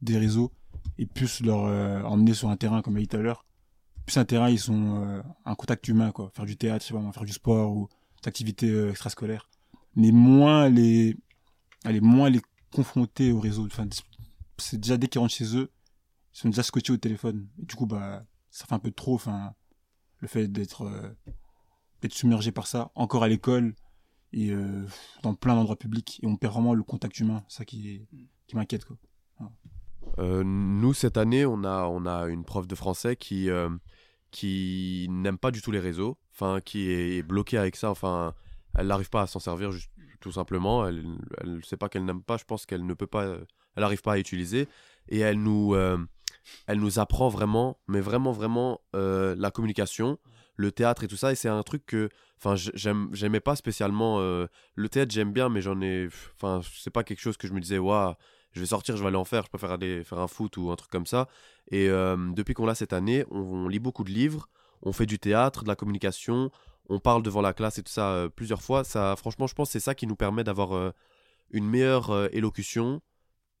des 0.00 0.18
réseaux, 0.18 0.52
et 0.98 1.06
plus 1.06 1.40
leur 1.42 1.66
euh, 1.66 2.02
emmener 2.02 2.34
sur 2.34 2.48
un 2.48 2.56
terrain, 2.56 2.82
comme 2.82 2.96
a 2.96 3.00
dit 3.00 3.08
tout 3.08 3.18
à 3.18 3.20
l'heure. 3.20 3.44
Plus 4.06 4.16
un 4.16 4.24
terrain, 4.24 4.48
ils 4.48 4.58
sont 4.58 5.02
euh, 5.04 5.22
un 5.44 5.54
contact 5.54 5.86
humain, 5.88 6.12
quoi. 6.12 6.32
Faire 6.34 6.46
du 6.46 6.56
théâtre, 6.56 6.84
je 6.88 7.12
faire 7.12 7.24
du 7.24 7.32
sport 7.32 7.76
ou 7.76 7.88
des 8.22 8.28
activités 8.28 8.70
euh, 8.70 8.90
extrascolaires. 8.90 9.48
Mais 9.96 10.12
moins 10.12 10.68
les, 10.68 11.16
allez, 11.84 12.00
moins 12.00 12.30
les 12.30 12.40
confronter 12.72 13.32
aux 13.32 13.40
réseaux. 13.40 13.66
Enfin, 13.66 13.86
c'est 14.56 14.80
déjà 14.80 14.96
dès 14.96 15.08
qu'ils 15.08 15.20
rentrent 15.20 15.34
chez 15.34 15.56
eux, 15.56 15.70
ils 16.34 16.38
sont 16.38 16.48
déjà 16.48 16.62
scotchés 16.62 16.92
au 16.92 16.96
téléphone. 16.96 17.48
Et 17.60 17.66
du 17.66 17.74
coup, 17.74 17.86
bah, 17.86 18.24
ça 18.50 18.64
fait 18.66 18.74
un 18.74 18.78
peu 18.78 18.90
trop, 18.90 19.14
enfin, 19.14 19.54
le 20.20 20.28
fait 20.28 20.48
d'être, 20.48 20.90
d'être 22.00 22.14
submergé 22.14 22.52
par 22.52 22.66
ça, 22.66 22.90
encore 22.94 23.22
à 23.22 23.28
l'école 23.28 23.74
et 24.32 24.50
euh, 24.50 24.84
dans 25.22 25.34
plein 25.34 25.54
d'endroits 25.54 25.76
publics. 25.76 26.20
Et 26.22 26.26
on 26.26 26.36
perd 26.36 26.54
vraiment 26.54 26.74
le 26.74 26.82
contact 26.82 27.18
humain. 27.18 27.42
Ça 27.48 27.64
qui, 27.64 28.06
qui 28.46 28.56
m'inquiète, 28.56 28.84
quoi. 28.84 28.96
Euh, 30.18 30.42
nous, 30.44 30.92
cette 30.92 31.16
année, 31.16 31.46
on 31.46 31.64
a, 31.64 31.84
on 31.84 32.04
a 32.04 32.28
une 32.28 32.44
prof 32.44 32.66
de 32.66 32.74
français 32.74 33.16
qui, 33.16 33.48
euh, 33.48 33.70
qui 34.30 35.06
n'aime 35.08 35.38
pas 35.38 35.50
du 35.50 35.62
tout 35.62 35.70
les 35.70 35.78
réseaux, 35.78 36.18
enfin, 36.32 36.60
qui 36.60 36.90
est 36.90 37.22
bloquée 37.22 37.58
avec 37.58 37.76
ça. 37.76 37.90
Enfin, 37.90 38.34
elle 38.74 38.88
n'arrive 38.88 39.10
pas 39.10 39.22
à 39.22 39.26
s'en 39.26 39.40
servir, 39.40 39.70
tout 40.20 40.32
simplement. 40.32 40.86
Elle 40.86 41.04
ne 41.44 41.60
sait 41.62 41.76
pas 41.76 41.88
qu'elle 41.88 42.04
n'aime 42.04 42.22
pas, 42.22 42.36
je 42.36 42.44
pense 42.44 42.66
qu'elle 42.66 42.84
ne 42.84 42.94
peut 42.94 43.06
pas, 43.06 43.24
elle 43.24 43.80
n'arrive 43.82 44.02
pas 44.02 44.14
à 44.14 44.18
utiliser. 44.18 44.68
Et 45.08 45.20
elle 45.20 45.40
nous, 45.40 45.74
elle 46.66 46.80
nous 46.80 46.98
apprend 46.98 47.28
vraiment, 47.28 47.78
mais 47.88 48.00
vraiment, 48.00 48.32
vraiment, 48.32 48.80
la 48.92 49.50
communication, 49.50 50.18
le 50.60 50.72
théâtre 50.72 51.04
et 51.04 51.08
tout 51.08 51.16
ça. 51.16 51.32
Et 51.32 51.34
c'est 51.34 51.48
un 51.48 51.62
truc 51.62 51.84
que, 51.86 52.08
enfin, 52.38 52.54
j'aimais 52.74 53.40
pas 53.40 53.56
spécialement. 53.56 54.20
euh, 54.20 54.46
le 54.74 54.88
théâtre, 54.88 55.12
j'aime 55.12 55.32
bien, 55.32 55.48
mais 55.48 55.62
j'en 55.62 55.80
ai, 55.80 56.08
enfin, 56.36 56.60
c'est 56.76 56.90
pas 56.90 57.02
quelque 57.02 57.20
chose 57.20 57.36
que 57.36 57.48
je 57.48 57.52
me 57.52 57.60
disais, 57.60 57.78
waouh 57.78 58.14
je 58.52 58.58
vais 58.58 58.66
sortir, 58.66 58.96
je 58.96 59.02
vais 59.02 59.06
aller 59.06 59.16
en 59.16 59.24
faire, 59.24 59.44
je 59.44 59.48
préfère 59.48 59.70
aller 59.70 60.02
faire 60.02 60.18
un 60.18 60.26
foot 60.26 60.56
ou 60.56 60.72
un 60.72 60.76
truc 60.76 60.90
comme 60.90 61.06
ça. 61.06 61.28
Et 61.70 61.88
euh, 61.88 62.16
depuis 62.34 62.52
qu'on 62.52 62.66
l'a 62.66 62.74
cette 62.74 62.92
année, 62.92 63.24
on, 63.30 63.68
lit 63.68 63.78
beaucoup 63.78 64.02
de 64.02 64.10
livres, 64.10 64.48
on 64.82 64.92
fait 64.92 65.06
du 65.06 65.20
théâtre, 65.20 65.62
de 65.62 65.68
la 65.68 65.76
communication, 65.76 66.50
on 66.88 66.98
parle 66.98 67.22
devant 67.22 67.42
la 67.42 67.52
classe 67.52 67.78
et 67.78 67.84
tout 67.84 67.92
ça 67.92 68.10
euh, 68.10 68.28
plusieurs 68.28 68.60
fois. 68.60 68.82
Ça, 68.82 69.14
franchement, 69.16 69.46
je 69.46 69.54
pense 69.54 69.68
que 69.68 69.72
c'est 69.74 69.78
ça 69.78 69.94
qui 69.94 70.08
nous 70.08 70.16
permet 70.16 70.42
d'avoir 70.42 70.92
une 71.52 71.64
meilleure 71.64 72.34
élocution 72.34 73.00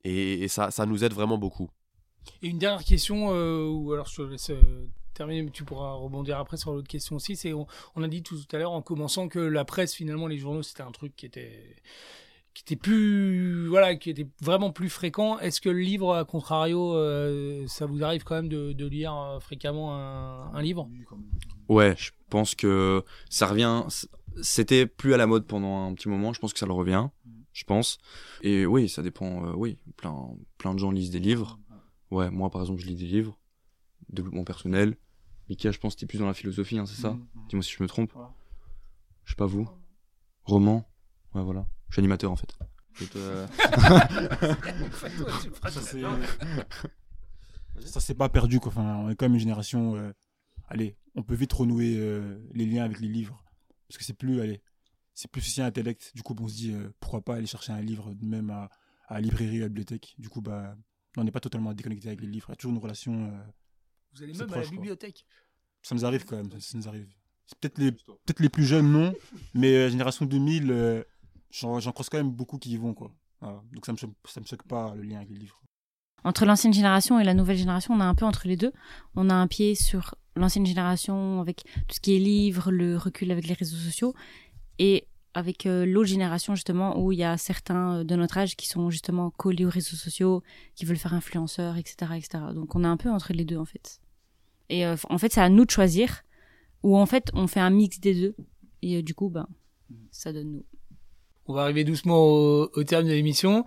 et, 0.02 0.48
ça, 0.48 0.72
ça 0.72 0.86
nous 0.86 1.04
aide 1.04 1.12
vraiment 1.12 1.38
beaucoup. 1.38 1.70
Et 2.42 2.48
une 2.48 2.58
dernière 2.58 2.84
question, 2.84 3.28
ou 3.28 3.92
alors 3.92 4.08
je 4.08 4.16
te 4.16 4.22
laisse 4.22 4.50
terminer, 5.20 5.42
mais 5.42 5.50
tu 5.50 5.64
pourras 5.64 5.92
rebondir 5.92 6.38
après 6.38 6.56
sur 6.56 6.72
l'autre 6.72 6.88
question 6.88 7.16
aussi. 7.16 7.36
C'est 7.36 7.52
on, 7.52 7.66
a 8.02 8.08
dit 8.08 8.22
tout 8.22 8.36
à 8.52 8.58
l'heure 8.58 8.72
en 8.72 8.82
commençant 8.82 9.28
que 9.28 9.38
la 9.38 9.64
presse, 9.64 9.94
finalement, 9.94 10.26
les 10.26 10.38
journaux, 10.38 10.62
c'était 10.62 10.82
un 10.82 10.92
truc 10.92 11.14
qui 11.16 11.26
était 11.26 11.76
qui 12.52 12.64
était 12.64 12.76
plus 12.76 13.68
voilà 13.68 13.94
qui 13.94 14.10
était 14.10 14.26
vraiment 14.42 14.72
plus 14.72 14.88
fréquent 14.88 15.38
est-ce 15.38 15.60
que 15.60 15.68
le 15.68 15.78
livre 15.78 16.16
à 16.16 16.24
contrario 16.24 16.96
euh, 16.96 17.64
ça 17.68 17.86
vous 17.86 18.02
arrive 18.02 18.24
quand 18.24 18.34
même 18.34 18.48
de, 18.48 18.86
lire 18.86 19.14
euh, 19.14 19.38
fréquemment 19.38 19.94
un, 19.94 20.52
un 20.52 20.60
livre? 20.60 20.88
Ouais, 21.68 21.94
je 21.96 22.10
pense 22.28 22.56
que 22.56 23.04
ça 23.28 23.46
revient. 23.46 23.84
C'était 24.42 24.86
plus 24.86 25.14
à 25.14 25.16
la 25.16 25.28
mode 25.28 25.46
pendant 25.46 25.86
un 25.86 25.94
petit 25.94 26.08
moment. 26.08 26.32
Je 26.32 26.40
pense 26.40 26.52
que 26.52 26.58
ça 26.58 26.66
le 26.66 26.72
revient. 26.72 27.08
Je 27.52 27.64
pense. 27.64 27.98
Et 28.42 28.66
oui, 28.66 28.88
ça 28.88 29.02
dépend. 29.02 29.46
euh, 29.46 29.52
oui, 29.54 29.78
plein, 29.96 30.30
plein 30.58 30.74
de 30.74 30.78
gens 30.78 30.90
lisent 30.90 31.10
des 31.10 31.20
livres. 31.20 31.58
Ouais, 32.10 32.30
moi 32.30 32.50
par 32.50 32.62
exemple, 32.62 32.80
je 32.80 32.86
lis 32.86 32.96
des 32.96 33.06
livres. 33.06 33.38
Développement 34.08 34.44
personnel. 34.44 34.96
Mika, 35.50 35.72
je 35.72 35.78
pense 35.78 35.94
que 35.96 36.00
t'es 36.00 36.06
plus 36.06 36.18
dans 36.18 36.26
la 36.28 36.34
philosophie, 36.34 36.78
hein, 36.78 36.86
c'est 36.86 37.00
ça 37.00 37.18
Dis-moi 37.48 37.64
si 37.64 37.74
je 37.76 37.82
me 37.82 37.88
trompe. 37.88 38.14
Ouais. 38.14 38.22
Je 39.24 39.32
sais 39.32 39.36
pas 39.36 39.46
vous. 39.46 39.68
Roman. 40.44 40.88
Ouais, 41.34 41.42
voilà. 41.42 41.66
Je 41.88 41.94
suis 41.94 42.00
animateur 42.00 42.30
en 42.30 42.36
fait. 42.36 42.56
Ça 47.86 48.00
c'est 48.00 48.14
pas 48.14 48.28
perdu 48.28 48.60
quoi 48.60 48.70
enfin 48.70 48.96
on 48.98 49.08
est 49.10 49.14
quand 49.16 49.24
même 49.24 49.34
une 49.34 49.40
génération 49.40 49.96
euh, 49.96 50.12
allez 50.68 50.98
on 51.14 51.22
peut 51.22 51.34
vite 51.34 51.52
renouer 51.52 51.96
euh, 51.98 52.38
les 52.52 52.66
liens 52.66 52.84
avec 52.84 53.00
les 53.00 53.08
livres 53.08 53.42
parce 53.88 53.96
que 53.96 54.04
c'est 54.04 54.12
plus 54.12 54.40
allez 54.40 54.60
c'est 55.14 55.30
plus 55.30 55.40
aussi 55.40 55.62
un 55.62 55.66
intellect 55.66 56.10
du 56.14 56.22
coup 56.22 56.36
on 56.38 56.48
se 56.48 56.54
dit 56.56 56.72
euh, 56.74 56.90
pourquoi 57.00 57.22
pas 57.22 57.36
aller 57.36 57.46
chercher 57.46 57.72
un 57.72 57.80
livre 57.80 58.12
même 58.20 58.50
à, 58.50 58.68
à 59.08 59.14
la 59.14 59.20
librairie 59.20 59.58
à 59.58 59.60
la 59.62 59.68
bibliothèque 59.68 60.14
du 60.18 60.28
coup 60.28 60.42
bah 60.42 60.76
on 61.16 61.24
n'est 61.24 61.30
pas 61.30 61.40
totalement 61.40 61.72
déconnecté 61.72 62.08
avec 62.08 62.20
les 62.20 62.26
livres 62.26 62.46
il 62.48 62.52
y 62.52 62.54
a 62.54 62.56
toujours 62.56 62.72
une 62.72 62.82
relation 62.82 63.32
euh, 63.32 63.40
vous 64.14 64.22
allez 64.22 64.32
même 64.32 64.42
à 64.42 64.46
proche, 64.46 64.56
la 64.56 64.62
quoi. 64.68 64.70
bibliothèque 64.76 65.24
ça 65.82 65.94
nous 65.94 66.04
arrive 66.04 66.24
quand 66.24 66.36
même 66.36 66.50
ça, 66.60 66.76
nous 66.78 66.88
arrive 66.88 67.08
c'est 67.46 67.58
peut-être 67.58 67.78
les 67.78 67.92
peut-être 67.92 68.40
les 68.40 68.48
plus 68.48 68.64
jeunes 68.64 68.90
non 68.90 69.14
mais 69.54 69.74
euh, 69.74 69.88
génération 69.90 70.24
2000 70.26 70.70
euh, 70.70 71.02
j'en 71.50 71.80
croise 71.92 72.08
quand 72.08 72.18
même 72.18 72.30
beaucoup 72.30 72.58
qui 72.58 72.70
y 72.72 72.76
vont 72.76 72.94
quoi 72.94 73.12
Voilà. 73.40 73.62
donc 73.72 73.86
ça 73.86 73.92
me 73.92 73.96
choque- 73.96 74.14
ça 74.28 74.40
me 74.40 74.46
choque 74.46 74.62
pas 74.64 74.94
le 74.94 75.02
lien 75.02 75.16
avec 75.18 75.30
les 75.30 75.38
livres 75.38 75.60
Entre 76.24 76.44
l'ancienne 76.44 76.72
génération 76.72 77.18
et 77.18 77.24
la 77.24 77.34
nouvelle 77.34 77.56
génération, 77.56 77.94
on 77.94 78.00
a 78.00 78.04
un 78.04 78.14
peu 78.14 78.26
entre 78.26 78.46
les 78.46 78.56
deux. 78.58 78.72
On 79.14 79.30
a 79.30 79.34
un 79.34 79.46
pied 79.46 79.74
sur 79.74 80.14
l'ancienne 80.36 80.66
génération 80.66 81.40
avec 81.40 81.64
tout 81.88 81.94
ce 81.96 82.00
qui 82.00 82.14
est 82.14 82.18
livres, 82.18 82.70
le 82.70 82.96
recul 82.98 83.30
avec 83.32 83.46
les 83.48 83.54
réseaux 83.54 83.78
sociaux, 83.78 84.14
et 84.78 85.08
avec 85.34 85.66
euh, 85.66 85.86
l'autre 85.86 86.08
génération 86.08 86.54
justement 86.54 86.98
où 87.00 87.12
il 87.12 87.18
y 87.18 87.24
a 87.24 87.36
certains 87.36 87.98
euh, 87.98 88.04
de 88.04 88.16
notre 88.16 88.38
âge 88.38 88.56
qui 88.56 88.66
sont 88.68 88.90
justement 88.90 89.30
collés 89.30 89.64
aux 89.64 89.70
réseaux 89.70 89.96
sociaux, 89.96 90.42
qui 90.74 90.84
veulent 90.84 90.96
faire 90.96 91.14
influenceurs, 91.14 91.76
etc., 91.76 92.12
etc. 92.16 92.44
Donc 92.54 92.74
on 92.74 92.82
est 92.84 92.88
un 92.88 92.96
peu 92.96 93.10
entre 93.10 93.32
les 93.32 93.44
deux 93.44 93.56
en 93.58 93.64
fait. 93.64 94.00
Et 94.68 94.86
euh, 94.86 94.96
en 95.08 95.18
fait, 95.18 95.32
c'est 95.32 95.40
à 95.40 95.48
nous 95.48 95.64
de 95.64 95.70
choisir, 95.70 96.22
ou 96.82 96.96
en 96.96 97.06
fait 97.06 97.30
on 97.34 97.46
fait 97.46 97.60
un 97.60 97.70
mix 97.70 98.00
des 98.00 98.14
deux, 98.14 98.36
et 98.82 98.96
euh, 98.98 99.02
du 99.02 99.14
coup, 99.14 99.28
ben, 99.30 99.46
ça 100.10 100.32
donne 100.32 100.52
nous. 100.52 100.64
on 101.46 101.54
va 101.54 101.62
arriver 101.62 101.84
doucement 101.84 102.18
au, 102.18 102.70
au 102.74 102.84
terme 102.84 103.04
de 103.06 103.10
l'émission 103.12 103.64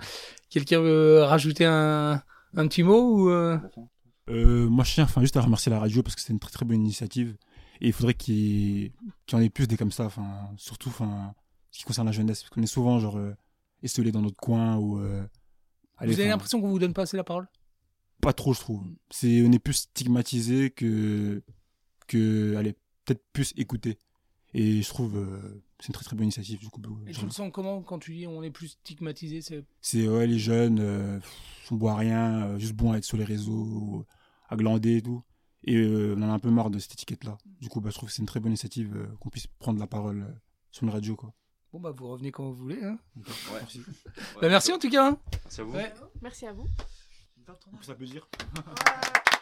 quelqu'un 0.50 0.80
veut 0.82 1.22
rajouter 1.24 1.66
un, 1.66 2.22
un 2.56 2.68
petit 2.68 2.84
mot 2.84 3.02
ou 3.18 3.30
euh, 3.30 3.58
Euh, 4.30 4.70
moi, 4.70 4.84
je 4.86 4.94
tiens 4.94 5.04
enfin, 5.04 5.20
juste 5.22 5.36
à 5.36 5.42
remercier 5.42 5.70
la 5.70 5.80
radio 5.80 6.02
parce 6.02 6.16
que 6.16 6.22
c'est 6.22 6.32
une 6.32 6.40
très 6.40 6.52
très 6.52 6.64
bonne 6.66 6.80
initiative. 6.80 7.36
Et 7.82 7.88
il 7.88 7.94
faudrait 7.94 8.14
qu'il 8.14 8.36
y, 8.36 8.84
ait- 8.86 8.92
y 9.32 9.36
en 9.36 9.42
ait 9.42 9.50
plus 9.50 9.68
des 9.68 9.76
comme 9.76 9.92
ça, 9.92 10.06
enfin, 10.06 10.50
surtout 10.58 10.88
enfin, 10.90 11.34
qui 11.78 11.84
concerne 11.84 12.08
la 12.08 12.12
jeunesse. 12.14 12.42
Parce 12.44 12.50
qu'on 12.50 12.64
est 12.64 12.68
souvent 12.68 13.00
genre, 13.00 13.18
euh, 13.18 13.34
dans 14.12 14.22
notre 14.22 14.38
coin 14.38 14.78
ou. 14.78 15.00
euh, 15.00 15.24
allez, 15.98 16.14
vous 16.14 16.20
avez 16.20 16.30
l'impression 16.30 16.62
qu'on 16.62 16.70
vous 16.70 16.80
donne 16.80 16.94
pas 16.94 17.04
assez 17.04 17.18
la 17.18 17.24
parole? 17.24 17.48
Pas 18.22 18.34
trop, 18.34 18.54
je 18.54 18.60
trouve. 18.60 18.84
C'est, 19.10 19.44
on 19.46 19.52
est 19.52 19.60
plus 19.60 19.74
stigmatisé 19.74 20.70
que. 20.72 21.44
que 22.08 22.56
allez, 22.56 22.74
peut-être 23.06 23.24
plus 23.34 23.54
écouté. 23.58 23.98
Et 24.54 24.82
je 24.84 24.88
trouve 24.90 25.18
euh, 25.18 25.64
c'est 25.80 25.88
une 25.88 25.94
très 25.94 26.06
très 26.06 26.16
bonne 26.16 26.26
initiative. 26.26 26.60
Du 26.60 26.70
coup, 26.70 26.80
et 27.08 27.14
je- 27.14 27.20
tu 27.20 27.26
le 27.26 27.32
sens 27.32 27.50
comment 27.52 27.82
quand 27.82 27.98
tu 28.00 28.14
dis 28.14 28.28
on 28.28 28.44
est 28.44 28.52
plus 28.52 28.68
stigmatisé 28.68 29.42
c'est 29.42 29.66
c'est 29.82 30.08
ouais, 30.08 30.28
les 30.28 30.38
jeunes, 30.38 30.78
euh, 30.80 31.20
on 31.72 31.76
boit 31.76 31.96
rien, 31.96 32.44
euh, 32.46 32.60
juste 32.60 32.74
bon 32.74 32.92
à 32.92 32.98
être 32.98 33.04
sur 33.04 33.18
les 33.18 33.24
réseaux, 33.26 34.06
à 34.48 34.56
glander 34.56 34.98
et 34.98 35.02
tout. 35.02 35.24
Et 35.64 35.76
euh, 35.78 36.14
on 36.16 36.22
en 36.22 36.30
a 36.30 36.34
un 36.34 36.40
peu 36.40 36.52
marre 36.52 36.70
de 36.70 36.78
cette 36.78 36.94
étiquette-là. 36.94 37.38
Du 37.62 37.68
coup, 37.70 37.82
bah, 37.82 37.90
je 37.90 37.96
trouve 37.96 38.10
que 38.10 38.14
c'est 38.16 38.22
une 38.22 38.28
très 38.28 38.40
bonne 38.40 38.52
initiative 38.52 39.08
qu'on 39.20 39.30
puisse 39.30 39.48
prendre 39.48 39.80
la 39.80 39.88
parole 39.88 40.40
sur 40.72 40.84
une 40.84 40.90
radio. 40.92 41.16
Quoi. 41.16 41.34
Bon 41.74 41.80
bah 41.80 41.92
vous 41.92 42.08
revenez 42.08 42.32
quand 42.32 42.44
vous 42.44 42.54
voulez 42.54 42.84
hein. 42.84 42.98
Merci. 43.52 43.82
Bah, 44.40 44.48
merci 44.48 44.72
en 44.72 44.78
tout 44.80 44.90
cas 44.90 45.08
hein. 45.08 45.18
Merci 45.44 45.62
à 45.62 45.64
vous. 45.64 45.74
Ouais. 45.74 45.94
Merci 46.22 46.46
à 46.46 46.54
vous. 46.54 46.68
On 47.74 47.78
peut. 47.78 48.06
Ouais. 48.06 49.40